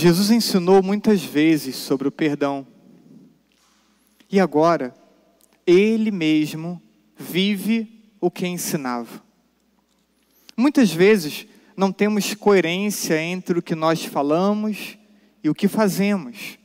Jesus 0.00 0.30
ensinou 0.30 0.82
muitas 0.82 1.22
vezes 1.22 1.76
sobre 1.76 2.08
o 2.08 2.10
perdão. 2.10 2.66
E 4.30 4.40
agora, 4.40 4.94
ele 5.66 6.10
mesmo 6.10 6.80
vive 7.18 8.02
o 8.18 8.30
que 8.30 8.46
ensinava. 8.46 9.22
Muitas 10.56 10.90
vezes 10.90 11.46
não 11.76 11.92
temos 11.92 12.32
coerência 12.32 13.20
entre 13.22 13.58
o 13.58 13.62
que 13.62 13.74
nós 13.74 14.02
falamos 14.02 14.96
e 15.44 15.50
o 15.50 15.54
que 15.54 15.68
fazemos. 15.68 16.58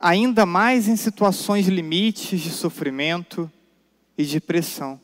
Ainda 0.00 0.44
mais 0.44 0.88
em 0.88 0.96
situações 0.96 1.68
limites 1.68 2.40
de 2.40 2.50
sofrimento 2.50 3.48
e 4.18 4.24
de 4.24 4.40
pressão. 4.40 5.00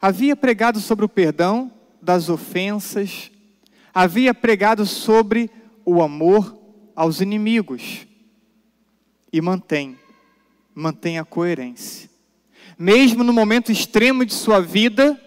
Havia 0.00 0.34
pregado 0.34 0.80
sobre 0.80 1.04
o 1.04 1.08
perdão 1.08 1.70
das 2.02 2.28
ofensas, 2.28 3.30
havia 3.96 4.34
pregado 4.34 4.84
sobre 4.84 5.50
o 5.82 6.02
amor 6.02 6.54
aos 6.94 7.22
inimigos. 7.22 8.06
E 9.32 9.40
mantém, 9.40 9.98
mantém 10.74 11.18
a 11.18 11.24
coerência. 11.24 12.10
Mesmo 12.78 13.24
no 13.24 13.32
momento 13.32 13.72
extremo 13.72 14.26
de 14.26 14.34
sua 14.34 14.60
vida, 14.60 15.18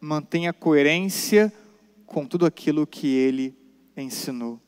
mantenha 0.00 0.52
coerência 0.52 1.52
com 2.04 2.26
tudo 2.26 2.46
aquilo 2.46 2.84
que 2.84 3.06
ele 3.06 3.56
ensinou. 3.96 4.60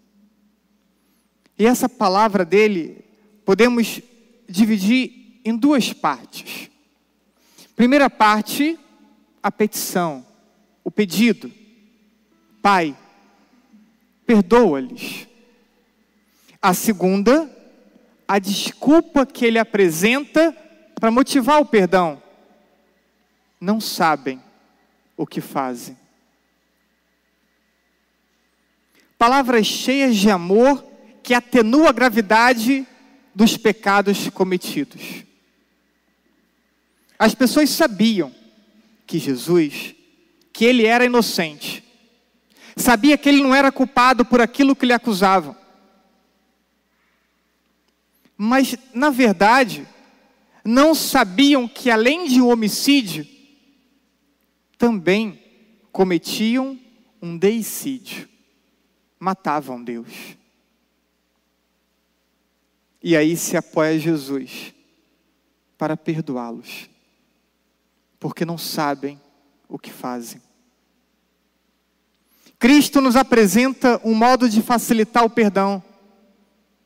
E 1.59 1.67
essa 1.67 1.89
palavra 1.89 2.45
dele 2.45 3.05
podemos 3.45 4.01
dividir 4.49 5.41
em 5.45 5.57
duas 5.57 5.93
partes. 5.93 6.71
Primeira 7.75 8.09
parte, 8.09 8.79
a 9.43 9.51
petição, 9.51 10.25
o 10.85 10.93
pedido. 10.93 11.51
Pai, 12.63 12.95
perdoa-lhes. 14.31 15.27
A 16.63 16.73
segunda, 16.73 17.51
a 18.29 18.39
desculpa 18.39 19.27
que 19.27 19.45
ele 19.45 19.59
apresenta 19.59 20.57
para 20.95 21.11
motivar 21.11 21.61
o 21.61 21.67
perdão. 21.67 22.23
Não 23.61 23.81
sabem 23.81 24.41
o 25.17 25.27
que 25.27 25.41
fazem. 25.41 25.99
Palavras 29.19 29.67
cheias 29.67 30.15
de 30.15 30.31
amor 30.31 30.81
que 31.25 31.35
atenua 31.35 31.89
a 31.89 31.93
gravidade 31.93 32.87
dos 33.35 33.57
pecados 33.57 34.31
cometidos. 34.31 35.25
As 37.19 37.35
pessoas 37.35 37.69
sabiam 37.71 38.33
que 39.09 39.19
Jesus, 39.19 39.97
que 40.53 40.65
ele 40.65 40.87
era 40.87 41.05
inocente, 41.05 41.90
sabia 42.77 43.19
que 43.19 43.29
ele 43.29 43.43
não 43.43 43.55
era 43.55 43.71
culpado 43.71 44.25
por 44.25 44.41
aquilo 44.41 44.77
que 44.77 44.87
lhe 44.87 44.93
acusavam. 44.93 45.57
Mas, 48.37 48.77
na 48.95 49.11
verdade, 49.11 49.87
não 50.65 50.95
sabiam 50.95 51.69
que 51.69 51.91
além 51.91 52.27
de 52.27 52.41
um 52.41 52.49
homicídio, 52.49 53.27
também 54.79 55.39
cometiam 55.93 56.79
um 57.21 57.37
deicídio, 57.37 58.29
matavam 59.19 59.83
Deus. 59.85 60.39
E 63.03 63.17
aí 63.17 63.37
se 63.37 63.57
apoia 63.57 63.99
Jesus 63.99 64.75
para 65.77 65.97
perdoá-los, 65.97 66.89
porque 68.19 68.45
não 68.45 68.57
sabem 68.57 69.21
o 69.69 69.79
que 69.79 69.91
fazem. 69.91 70.41
Cristo 72.61 73.01
nos 73.01 73.17
apresenta 73.17 73.99
um 74.05 74.15
modo 74.15 74.47
de 74.47 74.61
facilitar 74.61 75.25
o 75.25 75.31
perdão, 75.31 75.83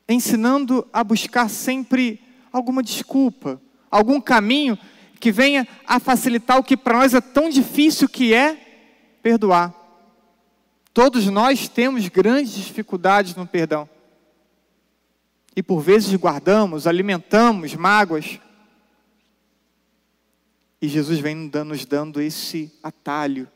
ensinando 0.07 0.87
a 0.93 1.03
buscar 1.03 1.49
sempre 1.49 2.21
alguma 2.49 2.81
desculpa, 2.81 3.61
algum 3.91 4.21
caminho 4.21 4.79
que 5.19 5.33
venha 5.33 5.67
a 5.85 5.99
facilitar 5.99 6.57
o 6.57 6.63
que 6.63 6.77
para 6.77 6.99
nós 6.99 7.13
é 7.13 7.19
tão 7.19 7.49
difícil 7.49 8.07
que 8.07 8.33
é 8.33 8.55
perdoar. 9.21 9.75
Todos 10.93 11.25
nós 11.25 11.67
temos 11.67 12.07
grandes 12.07 12.53
dificuldades 12.53 13.35
no 13.35 13.45
perdão. 13.45 13.89
E 15.53 15.61
por 15.61 15.81
vezes 15.81 16.15
guardamos, 16.15 16.87
alimentamos 16.87 17.75
mágoas. 17.75 18.39
E 20.81 20.87
Jesus 20.87 21.19
vem 21.19 21.35
nos 21.35 21.83
dando 21.83 22.21
esse 22.21 22.71
atalho. 22.81 23.49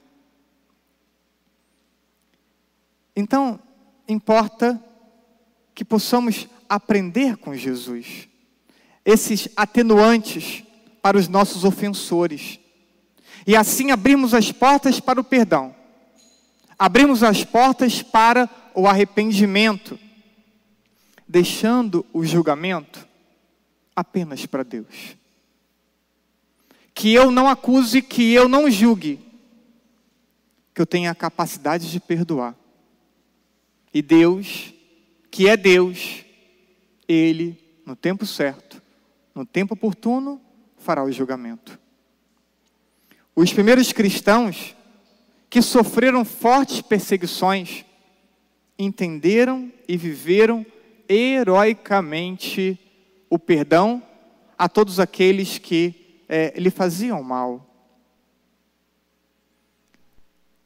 Então, 3.19 3.59
importa 4.07 4.81
que 5.75 5.83
possamos 5.83 6.47
aprender 6.69 7.35
com 7.35 7.53
Jesus. 7.53 8.29
Esses 9.03 9.49
atenuantes 9.57 10.63
para 11.01 11.17
os 11.17 11.27
nossos 11.27 11.65
ofensores. 11.65 12.61
E 13.45 13.57
assim 13.57 13.91
abrimos 13.91 14.33
as 14.33 14.53
portas 14.53 15.01
para 15.01 15.19
o 15.19 15.23
perdão. 15.23 15.75
Abrimos 16.77 17.21
as 17.21 17.43
portas 17.43 18.01
para 18.01 18.49
o 18.73 18.87
arrependimento, 18.87 19.99
deixando 21.27 22.05
o 22.13 22.23
julgamento 22.23 23.05
apenas 23.93 24.45
para 24.45 24.63
Deus. 24.63 25.17
Que 26.93 27.13
eu 27.13 27.31
não 27.31 27.49
acuse, 27.49 28.01
que 28.01 28.31
eu 28.31 28.47
não 28.47 28.71
julgue, 28.71 29.19
que 30.73 30.81
eu 30.81 30.85
tenha 30.85 31.11
a 31.11 31.15
capacidade 31.15 31.91
de 31.91 31.99
perdoar. 31.99 32.55
E 33.93 34.01
Deus, 34.01 34.73
que 35.31 35.47
é 35.47 35.57
Deus, 35.57 36.23
Ele, 37.07 37.57
no 37.85 37.95
tempo 37.95 38.25
certo, 38.25 38.81
no 39.33 39.45
tempo 39.45 39.73
oportuno, 39.73 40.41
fará 40.77 41.03
o 41.03 41.11
julgamento. 41.11 41.79
Os 43.35 43.53
primeiros 43.53 43.91
cristãos 43.91 44.75
que 45.49 45.61
sofreram 45.61 46.23
fortes 46.23 46.81
perseguições 46.81 47.85
entenderam 48.77 49.71
e 49.87 49.97
viveram 49.97 50.65
heroicamente 51.07 52.79
o 53.29 53.39
perdão 53.39 54.03
a 54.57 54.69
todos 54.69 54.99
aqueles 54.99 55.57
que 55.57 56.23
é, 56.29 56.53
lhe 56.59 56.69
faziam 56.69 57.23
mal. 57.23 57.65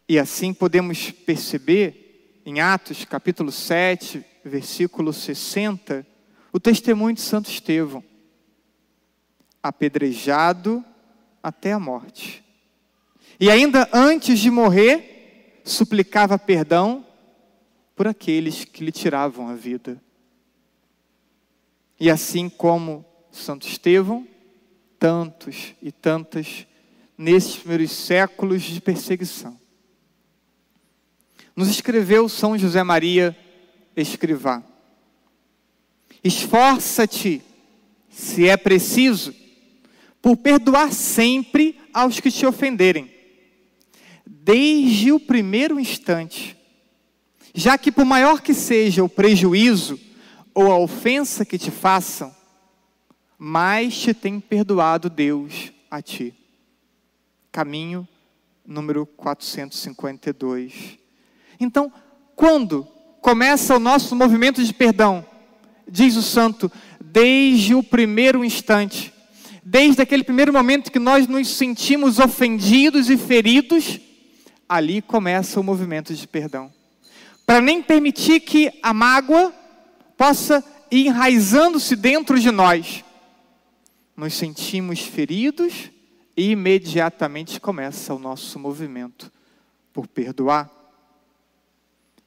E 0.10 0.20
assim 0.20 0.54
podemos 0.54 1.12
perceber 1.12 2.03
em 2.46 2.60
Atos 2.60 3.06
capítulo 3.06 3.52
7, 3.52 4.24
versículo 4.44 5.14
60, 5.14 6.06
o 6.52 6.60
testemunho 6.60 7.16
de 7.16 7.22
Santo 7.22 7.50
Estevão 7.50 8.04
apedrejado 9.62 10.84
até 11.42 11.72
a 11.72 11.80
morte. 11.80 12.44
E 13.40 13.50
ainda 13.50 13.90
antes 13.94 14.40
de 14.40 14.52
morrer, 14.52 15.62
suplicava 15.64 16.38
perdão 16.38 17.08
por 17.96 18.08
aqueles 18.08 18.66
que 18.66 18.84
lhe 18.84 18.92
tiravam 18.92 19.48
a 19.48 19.56
vida. 19.56 20.02
E 21.98 22.10
assim 22.10 22.50
como 22.50 23.06
Santo 23.32 23.66
Estevão, 23.66 24.28
tantos 25.00 25.74
e 25.82 25.92
tantas 25.92 26.68
nesses 27.18 27.56
primeiros 27.56 27.92
séculos 27.92 28.64
de 28.64 28.82
perseguição. 28.82 29.58
Nos 31.56 31.70
escreveu 31.70 32.28
São 32.28 32.58
José 32.58 32.84
Maria 32.84 33.38
Escrivá. 33.96 34.64
Esforça-te, 36.24 37.42
se 38.10 38.48
é 38.48 38.58
preciso, 38.58 39.34
por 40.22 40.38
perdoar 40.38 40.94
sempre 40.94 41.80
aos 41.94 42.20
que 42.20 42.32
te 42.32 42.46
ofenderem, 42.46 43.12
desde 44.26 45.12
o 45.12 45.20
primeiro 45.20 45.80
instante, 45.80 46.58
já 47.54 47.78
que 47.78 47.92
por 47.92 48.06
maior 48.06 48.42
que 48.42 48.54
seja 48.54 49.04
o 49.04 49.10
prejuízo 49.10 50.00
ou 50.54 50.72
a 50.72 50.78
ofensa 50.78 51.46
que 51.46 51.58
te 51.58 51.70
façam, 51.70 52.34
mais 53.38 53.96
te 53.98 54.14
tem 54.14 54.40
perdoado 54.40 55.10
Deus 55.10 55.72
a 55.92 56.02
ti. 56.02 56.34
Caminho 57.52 58.08
número 58.66 59.06
452. 59.06 61.03
Então, 61.60 61.92
quando 62.36 62.88
começa 63.22 63.76
o 63.76 63.80
nosso 63.80 64.16
movimento 64.16 64.64
de 64.64 64.74
perdão? 64.74 65.26
Diz 65.88 66.16
o 66.16 66.22
santo, 66.22 66.72
desde 67.00 67.76
o 67.76 67.84
primeiro 67.84 68.44
instante 68.44 69.14
desde 69.64 70.02
aquele 70.02 70.24
primeiro 70.24 70.52
momento 70.52 70.92
que 70.92 71.00
nós 71.00 71.28
nos 71.28 71.48
sentimos 71.48 72.20
ofendidos 72.20 73.10
e 73.10 73.18
feridos, 73.18 74.00
ali 74.68 75.02
começa 75.02 75.60
o 75.60 75.64
movimento 75.64 76.14
de 76.14 76.28
perdão. 76.28 76.72
Para 77.46 77.62
nem 77.62 77.82
permitir 77.82 78.42
que 78.42 78.72
a 78.82 78.94
mágoa 78.94 79.54
possa 80.18 80.64
ir 80.92 81.08
enraizando-se 81.08 81.96
dentro 81.96 82.40
de 82.40 82.52
nós. 82.52 83.04
Nos 84.16 84.34
sentimos 84.34 85.00
feridos 85.00 85.90
e 86.36 86.52
imediatamente 86.52 87.60
começa 87.60 88.14
o 88.14 88.20
nosso 88.20 88.60
movimento 88.60 89.32
por 89.92 90.08
perdoar. 90.08 90.70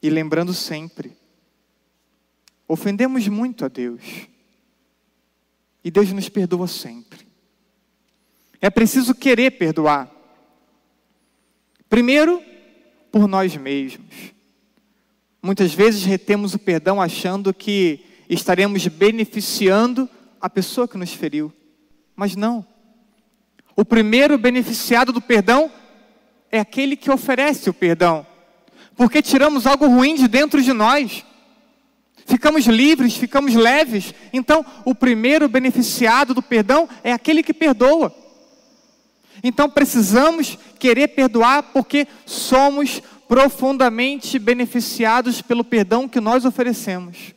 E 0.06 0.10
lembrando 0.10 0.54
sempre: 0.54 1.16
ofendemos 2.68 3.26
muito 3.28 3.64
a 3.64 3.68
Deus, 3.68 4.02
e 5.82 5.90
Deus 5.90 6.12
nos 6.12 6.28
perdoa 6.28 6.68
sempre. 6.68 7.26
É 8.60 8.70
preciso 8.70 9.14
querer 9.14 9.52
perdoar. 9.52 10.10
Primeiro, 11.88 12.42
por 13.10 13.28
nós 13.28 13.56
mesmos. 13.56 14.34
Muitas 15.42 15.72
vezes 15.72 16.04
retemos 16.04 16.54
o 16.54 16.58
perdão 16.58 17.00
achando 17.00 17.54
que 17.54 18.04
estaremos 18.28 18.86
beneficiando 18.88 20.08
a 20.40 20.50
pessoa 20.50 20.88
que 20.88 20.98
nos 20.98 21.12
feriu. 21.12 21.52
Mas 22.16 22.34
não. 22.34 22.66
O 23.76 23.84
primeiro 23.84 24.38
beneficiado 24.38 25.12
do 25.12 25.20
perdão 25.20 25.70
é 26.50 26.58
aquele 26.58 26.96
que 26.96 27.10
oferece 27.10 27.68
o 27.70 27.74
perdão. 27.74 28.26
Porque 28.96 29.20
tiramos 29.20 29.66
algo 29.66 29.86
ruim 29.86 30.14
de 30.14 30.26
dentro 30.26 30.62
de 30.62 30.72
nós. 30.72 31.24
Ficamos 32.24 32.66
livres, 32.66 33.14
ficamos 33.16 33.54
leves. 33.54 34.12
Então, 34.32 34.64
o 34.84 34.94
primeiro 34.94 35.48
beneficiado 35.48 36.34
do 36.34 36.42
perdão 36.42 36.88
é 37.04 37.12
aquele 37.12 37.42
que 37.42 37.54
perdoa. 37.54 38.12
Então, 39.42 39.68
precisamos 39.68 40.58
querer 40.78 41.08
perdoar 41.08 41.62
porque 41.64 42.08
somos 42.24 43.00
profundamente 43.28 44.38
beneficiados 44.38 45.42
pelo 45.42 45.62
perdão 45.62 46.08
que 46.08 46.20
nós 46.20 46.44
oferecemos. 46.44 47.34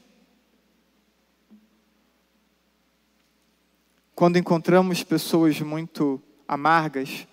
Quando 4.15 4.37
encontramos 4.37 5.03
pessoas 5.03 5.59
muito 5.61 6.21
amargas, 6.47 7.27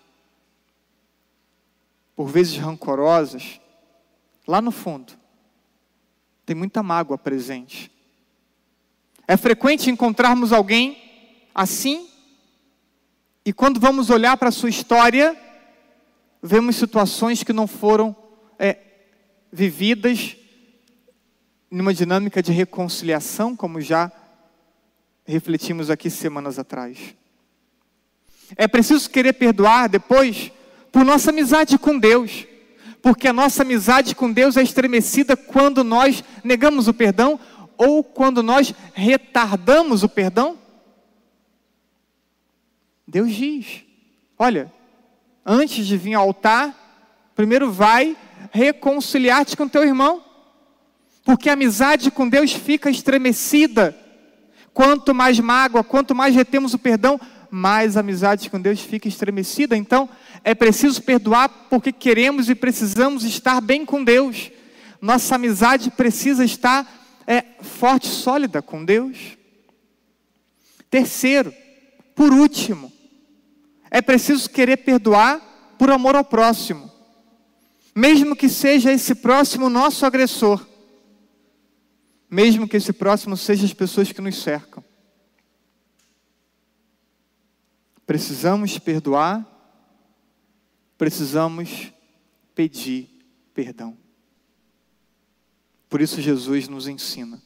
por 2.15 2.29
vezes 2.29 2.57
rancorosas, 2.57 3.61
lá 4.47 4.61
no 4.61 4.71
fundo, 4.71 5.13
tem 6.45 6.55
muita 6.55 6.83
mágoa 6.83 7.19
presente. 7.19 7.91
É 9.27 9.37
frequente 9.37 9.91
encontrarmos 9.91 10.53
alguém 10.53 10.97
assim, 11.55 12.09
e 13.45 13.53
quando 13.53 13.81
vamos 13.81 14.11
olhar 14.11 14.37
para 14.37 14.51
a 14.51 14.53
sua 14.53 14.69
história, 14.69 15.37
vemos 16.43 16.77
situações 16.77 17.43
que 17.43 17.53
não 17.53 17.67
foram 17.67 18.15
é, 18.59 18.79
vividas 19.51 20.37
numa 21.71 21.93
dinâmica 21.93 22.43
de 22.43 22.53
reconciliação, 22.53 23.57
como 23.57 23.81
já 23.81 24.13
refletimos 25.25 25.91
aqui 25.91 26.09
semanas 26.09 26.59
atrás. 26.59 27.15
É 28.57 28.69
preciso 28.69 29.11
querer 29.11 29.33
perdoar 29.33 29.89
depois 29.89 30.53
por 30.93 31.05
nossa 31.05 31.31
amizade 31.31 31.77
com 31.79 31.99
Deus, 31.99 32.47
porque 33.07 33.29
a 33.29 33.33
nossa 33.33 33.63
amizade 33.63 34.17
com 34.17 34.33
Deus 34.33 34.57
é 34.57 34.65
estremecida 34.65 35.37
quando 35.37 35.85
nós 35.85 36.25
negamos 36.43 36.89
o 36.89 36.93
perdão 36.93 37.39
ou 37.79 38.03
quando 38.03 38.43
nós 38.43 38.75
retardamos 38.95 40.03
o 40.03 40.09
perdão. 40.09 40.59
Deus 43.07 43.33
diz: 43.33 43.85
olha, 44.37 44.73
antes 45.45 45.87
de 45.87 45.97
vir 45.97 46.15
ao 46.15 46.27
altar, 46.27 47.31
primeiro 47.33 47.71
vai 47.71 48.17
reconciliar-te 48.51 49.57
com 49.57 49.69
teu 49.69 49.85
irmão, 49.85 50.25
porque 51.25 51.49
a 51.49 51.53
amizade 51.53 52.11
com 52.11 52.29
Deus 52.29 52.53
fica 52.53 52.91
estremecida. 52.91 53.97
Quanto 54.75 55.15
mais 55.15 55.39
mágoa, 55.39 55.85
quanto 55.85 56.13
mais 56.13 56.35
retemos 56.35 56.75
o 56.75 56.79
perdão, 56.79 57.21
mais 57.53 57.97
a 57.97 58.01
amizade 58.01 58.51
com 58.51 58.61
Deus 58.61 58.81
fica 58.81 59.07
estremecida. 59.07 59.77
Então, 59.77 60.09
é 60.47 60.55
preciso 60.55 61.03
perdoar 61.03 61.49
porque 61.69 61.91
queremos 61.91 62.49
e 62.49 62.55
precisamos 62.55 63.25
estar 63.25 63.61
bem 63.61 63.85
com 63.85 64.05
Deus. 64.05 64.53
Nossa 65.03 65.35
amizade 65.35 65.91
precisa 65.91 66.45
estar 66.45 67.25
é, 67.27 67.43
forte, 67.61 68.07
sólida 68.07 68.63
com 68.63 68.85
Deus. 68.85 69.37
Terceiro, 70.89 71.53
por 72.15 72.33
último, 72.33 72.93
é 73.91 74.01
preciso 74.01 74.49
querer 74.49 74.77
perdoar 74.77 75.75
por 75.77 75.91
amor 75.91 76.15
ao 76.15 76.23
próximo, 76.25 76.93
mesmo 77.93 78.37
que 78.37 78.49
seja 78.49 78.93
esse 78.93 79.17
próximo 79.17 79.69
nosso 79.69 80.07
agressor, 80.07 80.65
mesmo 82.31 82.69
que 82.69 82.77
esse 82.77 82.93
próximo 82.93 83.37
seja 83.37 83.67
as 83.67 83.75
pessoas 83.75 84.13
que 84.13 84.23
nos 84.23 84.41
cercam. 84.41 84.85
Precisamos 88.07 88.79
perdoar, 88.79 89.56
precisamos 90.97 91.93
pedir 92.55 93.09
perdão. 93.53 93.97
Por 95.89 96.01
isso, 96.01 96.21
Jesus 96.21 96.69
nos 96.69 96.89
ensina 96.89 97.43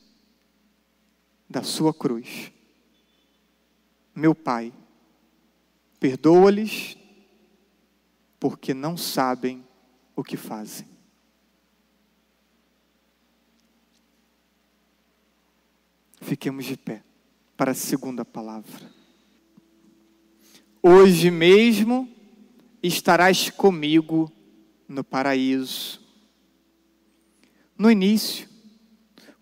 da 1.48 1.62
sua 1.62 1.92
cruz: 1.92 2.52
Meu 4.14 4.34
Pai, 4.34 4.72
perdoa-lhes, 5.98 6.96
porque 8.38 8.72
não 8.72 8.96
sabem 8.96 9.64
o 10.16 10.22
que 10.22 10.36
fazem. 10.36 10.88
Fiquemos 16.20 16.64
de 16.64 16.76
pé 16.76 17.02
para 17.56 17.72
a 17.72 17.74
segunda 17.74 18.24
palavra. 18.24 18.90
Hoje 20.82 21.30
mesmo 21.30 22.08
estarás 22.82 23.50
comigo 23.50 24.30
no 24.88 25.04
paraíso. 25.04 26.00
No 27.76 27.90
início, 27.90 28.48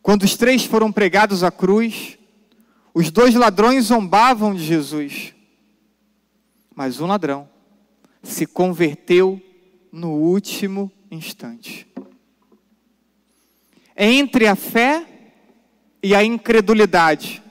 quando 0.02 0.22
os 0.22 0.36
três 0.36 0.64
foram 0.64 0.92
pregados 0.92 1.42
à 1.42 1.50
cruz, 1.50 2.18
os 2.94 3.10
dois 3.10 3.34
ladrões 3.34 3.86
zombavam 3.86 4.54
de 4.54 4.64
Jesus. 4.64 5.34
Mas 6.74 7.00
um 7.00 7.06
ladrão 7.06 7.48
se 8.22 8.46
converteu 8.46 9.40
no 9.92 10.12
último 10.12 10.90
instante. 11.10 11.86
Entre 13.96 14.46
a 14.46 14.54
fé 14.54 15.32
e 16.02 16.14
a 16.14 16.22
incredulidade, 16.22 17.42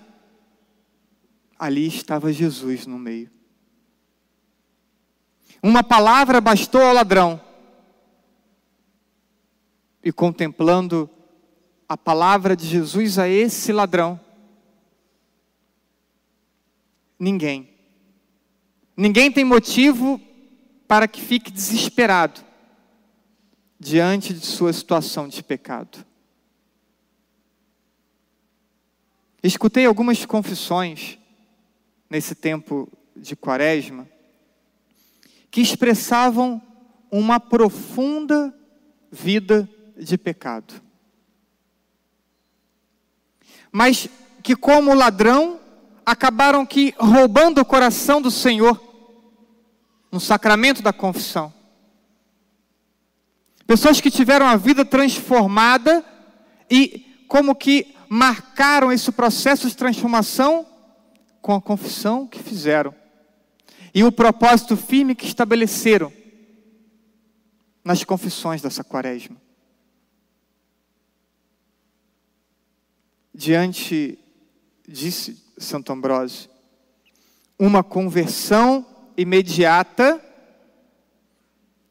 ali 1.59 1.87
estava 1.87 2.31
Jesus 2.31 2.85
no 2.85 2.97
meio. 2.97 3.36
Uma 5.61 5.83
palavra 5.83 6.39
bastou 6.39 6.81
ao 6.81 6.93
ladrão. 6.93 7.41
E 10.03 10.11
contemplando 10.11 11.09
a 11.89 11.97
palavra 11.97 12.55
de 12.55 12.65
Jesus 12.65 13.17
a 13.17 13.27
esse 13.27 13.71
ladrão, 13.71 14.19
ninguém, 17.19 17.69
ninguém 18.95 19.31
tem 19.31 19.43
motivo 19.43 20.21
para 20.87 21.07
que 21.07 21.19
fique 21.19 21.51
desesperado 21.51 22.41
diante 23.79 24.33
de 24.33 24.45
sua 24.45 24.71
situação 24.71 25.27
de 25.27 25.43
pecado. 25.43 26.05
Escutei 29.43 29.85
algumas 29.85 30.25
confissões 30.25 31.17
nesse 32.09 32.33
tempo 32.33 32.89
de 33.15 33.35
quaresma 33.35 34.07
que 35.57 35.61
expressavam 35.61 36.61
uma 37.09 37.39
profunda 37.39 38.53
vida 39.11 39.67
de 39.97 40.15
pecado. 40.15 40.71
Mas 43.71 44.07
que, 44.43 44.55
como 44.55 44.93
ladrão, 44.93 45.59
acabaram 46.05 46.63
que 46.63 46.93
roubando 46.99 47.59
o 47.59 47.65
coração 47.65 48.21
do 48.21 48.29
Senhor 48.29 48.79
no 50.11 50.19
sacramento 50.19 50.83
da 50.83 50.93
confissão. 50.93 51.51
Pessoas 53.65 53.99
que 53.99 54.11
tiveram 54.11 54.45
a 54.45 54.57
vida 54.57 54.85
transformada 54.85 56.05
e 56.69 57.25
como 57.27 57.55
que 57.55 57.95
marcaram 58.07 58.91
esse 58.91 59.11
processo 59.11 59.67
de 59.67 59.75
transformação 59.75 60.67
com 61.41 61.55
a 61.55 61.59
confissão 61.59 62.27
que 62.27 62.43
fizeram 62.43 62.93
e 63.97 64.03
o 64.03 64.11
propósito 64.11 64.77
firme 64.77 65.15
que 65.15 65.25
estabeleceram 65.25 66.13
nas 67.83 68.03
confissões 68.03 68.61
dessa 68.61 68.83
quaresma. 68.83 69.41
Diante, 73.33 74.19
disse 74.87 75.43
Santo 75.57 75.91
Ambrósio, 75.91 76.47
uma 77.57 77.83
conversão 77.83 78.85
imediata 79.17 80.23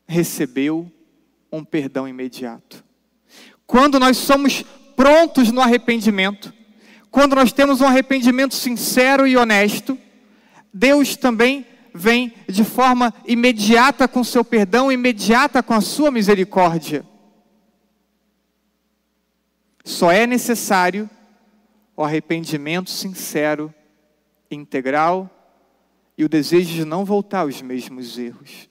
recebeu 0.06 0.88
um 1.50 1.64
perdão 1.64 2.06
imediato. 2.06 2.84
Quando 3.66 3.98
nós 3.98 4.16
somos 4.16 4.62
prontos 4.94 5.50
no 5.50 5.60
arrependimento, 5.60 6.54
quando 7.10 7.34
nós 7.34 7.52
temos 7.52 7.80
um 7.80 7.86
arrependimento 7.86 8.54
sincero 8.54 9.26
e 9.26 9.36
honesto, 9.36 9.98
Deus 10.72 11.16
também 11.16 11.66
vem 11.96 12.32
de 12.48 12.64
forma 12.64 13.12
imediata 13.26 14.06
com 14.06 14.22
seu 14.22 14.44
perdão, 14.44 14.92
imediata 14.92 15.62
com 15.62 15.74
a 15.74 15.80
sua 15.80 16.10
misericórdia. 16.10 17.04
Só 19.84 20.10
é 20.10 20.26
necessário 20.26 21.08
o 21.96 22.04
arrependimento 22.04 22.90
sincero, 22.90 23.72
integral 24.50 25.30
e 26.18 26.24
o 26.24 26.28
desejo 26.28 26.72
de 26.72 26.84
não 26.84 27.04
voltar 27.04 27.40
aos 27.40 27.62
mesmos 27.62 28.18
erros. 28.18 28.68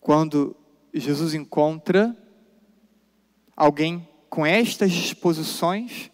Quando 0.00 0.56
Jesus 0.92 1.34
encontra 1.34 2.16
alguém 3.56 4.08
com 4.28 4.44
estas 4.44 4.92
disposições, 4.92 6.10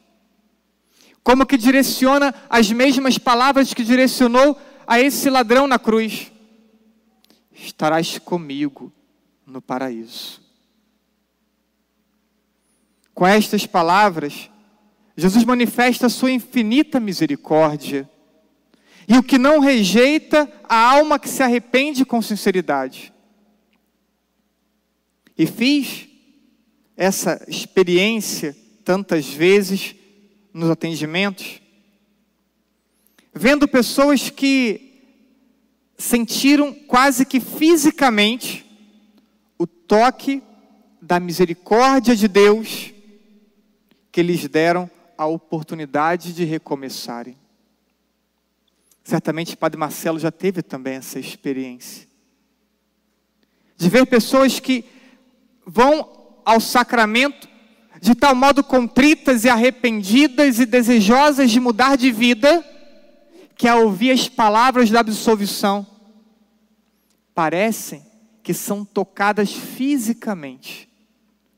como 1.23 1.47
que 1.47 1.57
direciona 1.57 2.35
as 2.49 2.71
mesmas 2.71 3.19
palavras 3.19 3.75
que 3.75 3.85
direcionou 3.85 4.59
a 4.87 4.99
esse 4.99 5.29
ladrão 5.29 5.67
na 5.67 5.79
cruz: 5.79 6.33
Estarás 7.53 8.19
comigo 8.19 8.93
no 9.47 9.61
paraíso. 9.61 10.41
Com 13.13 13.27
estas 13.27 13.67
palavras, 13.67 14.51
Jesus 15.17 15.45
manifesta 15.45 16.07
a 16.07 16.11
sua 16.11 16.31
infinita 16.31 16.99
misericórdia. 16.99 18.09
E 19.07 19.19
o 19.19 19.23
que 19.23 19.39
não 19.39 19.59
rejeita 19.59 20.51
a 20.69 20.77
alma 20.77 21.19
que 21.19 21.29
se 21.29 21.43
arrepende 21.43 22.05
com 22.05 22.23
sinceridade. 22.23 23.13
E 25.37 25.47
fiz 25.47 26.09
essa 26.97 27.45
experiência 27.49 28.57
tantas 28.85 29.27
vezes 29.27 29.97
nos 30.53 30.71
atendimentos, 30.71 31.61
vendo 33.33 33.69
pessoas 33.69 34.31
que 34.31 34.91
sentiram 35.97 36.73
quase 36.73 37.25
que 37.25 37.41
fisicamente 37.41 38.65
o 39.59 39.67
toque 39.67 40.43
da 41.01 41.21
misericórdia 41.21 42.17
de 42.17 42.27
Deus 42.27 42.93
que 44.11 44.23
lhes 44.23 44.49
deram 44.49 44.91
a 45.17 45.27
oportunidade 45.27 46.33
de 46.33 46.45
recomeçarem. 46.45 47.37
Certamente 49.05 49.57
Padre 49.57 49.79
Marcelo 49.79 50.19
já 50.19 50.31
teve 50.31 50.63
também 50.63 50.95
essa 50.95 51.19
experiência. 51.19 52.09
De 53.77 53.89
ver 53.89 54.07
pessoas 54.07 54.61
que 54.61 54.85
vão 55.67 56.41
ao 56.45 56.61
sacramento 56.61 57.50
de 58.01 58.15
tal 58.15 58.35
modo 58.35 58.65
contritas 58.65 59.45
e 59.45 59.49
arrependidas 59.51 60.59
e 60.59 60.65
desejosas 60.65 61.51
de 61.51 61.61
mudar 61.61 61.97
de 61.97 62.11
vida, 62.11 62.65
que 63.55 63.69
ao 63.69 63.85
ouvir 63.85 64.11
as 64.11 64.27
palavras 64.27 64.89
da 64.89 65.01
absolvição, 65.01 65.87
parecem 67.35 68.03
que 68.43 68.55
são 68.55 68.87
tocadas 68.87 69.53
fisicamente 69.53 70.89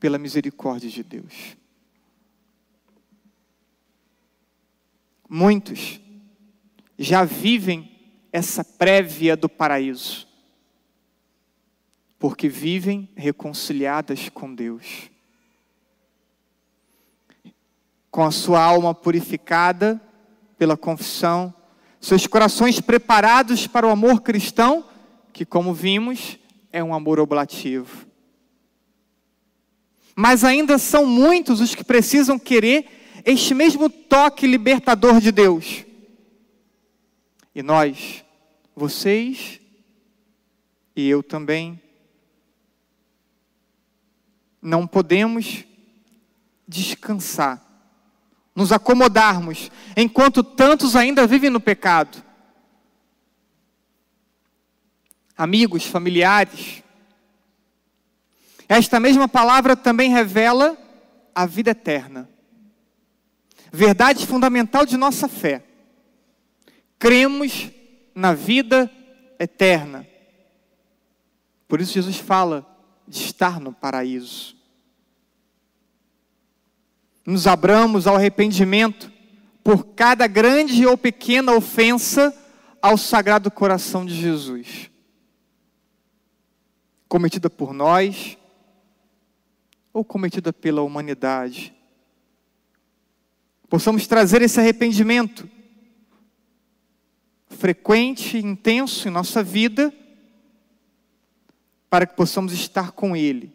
pela 0.01 0.17
misericórdia 0.17 0.89
de 0.89 1.01
Deus. 1.01 1.55
Muitos 5.29 6.01
já 6.99 7.23
vivem 7.23 7.89
essa 8.33 8.65
prévia 8.65 9.37
do 9.37 9.47
paraíso, 9.47 10.27
porque 12.19 12.49
vivem 12.49 13.09
reconciliadas 13.15 14.27
com 14.27 14.53
Deus. 14.53 15.12
Com 18.13 18.23
a 18.23 18.29
sua 18.29 18.61
alma 18.61 18.93
purificada 18.93 19.99
pela 20.55 20.77
confissão, 20.77 21.51
seus 21.99 22.27
corações 22.27 22.79
preparados 22.79 23.65
para 23.65 23.87
o 23.87 23.89
amor 23.89 24.21
cristão, 24.21 24.85
que, 25.31 25.43
como 25.43 25.73
vimos, 25.73 26.37
é 26.71 26.83
um 26.83 26.93
amor 26.93 27.19
oblativo. 27.19 28.05
Mas 30.15 30.43
ainda 30.43 30.77
são 30.77 31.07
muitos 31.07 31.59
os 31.59 31.73
que 31.73 31.83
precisam 31.83 32.37
querer 32.37 33.21
este 33.25 33.55
mesmo 33.55 33.89
toque 33.89 34.45
libertador 34.45 35.19
de 35.19 35.31
Deus. 35.31 35.83
E 37.55 37.63
nós, 37.63 38.23
vocês 38.75 39.59
e 40.95 41.09
eu 41.09 41.23
também, 41.23 41.81
não 44.61 44.85
podemos 44.85 45.65
descansar, 46.67 47.72
nos 48.55 48.71
acomodarmos, 48.71 49.71
enquanto 49.97 50.43
tantos 50.43 50.95
ainda 50.95 51.25
vivem 51.25 51.49
no 51.49 51.59
pecado. 51.59 52.23
Amigos, 55.35 55.85
familiares, 55.85 56.83
esta 58.69 58.99
mesma 58.99 59.27
palavra 59.27 59.75
também 59.75 60.11
revela 60.11 60.77
a 61.33 61.45
vida 61.45 61.71
eterna 61.71 62.29
verdade 63.73 64.27
fundamental 64.27 64.85
de 64.85 64.95
nossa 64.95 65.27
fé. 65.27 65.63
Cremos 66.99 67.71
na 68.13 68.31
vida 68.35 68.89
eterna. 69.39 70.07
Por 71.67 71.81
isso 71.81 71.93
Jesus 71.93 72.17
fala 72.17 72.63
de 73.07 73.17
estar 73.17 73.59
no 73.59 73.73
paraíso. 73.73 74.55
Nos 77.25 77.47
abramos 77.47 78.05
ao 78.05 78.15
arrependimento 78.15 79.11
por 79.63 79.85
cada 79.95 80.27
grande 80.27 80.85
ou 80.85 80.97
pequena 80.97 81.53
ofensa 81.53 82.35
ao 82.81 82.97
Sagrado 82.97 83.49
Coração 83.49 84.05
de 84.05 84.13
Jesus, 84.13 84.91
cometida 87.07 87.49
por 87.49 87.73
nós 87.73 88.37
ou 89.93 90.03
cometida 90.03 90.51
pela 90.51 90.81
humanidade. 90.81 91.73
Possamos 93.69 94.05
trazer 94.05 94.41
esse 94.41 94.59
arrependimento 94.59 95.49
frequente, 97.47 98.37
intenso 98.37 99.07
em 99.07 99.11
nossa 99.11 99.41
vida, 99.41 99.93
para 101.89 102.05
que 102.05 102.15
possamos 102.15 102.51
estar 102.51 102.91
com 102.91 103.15
Ele, 103.15 103.53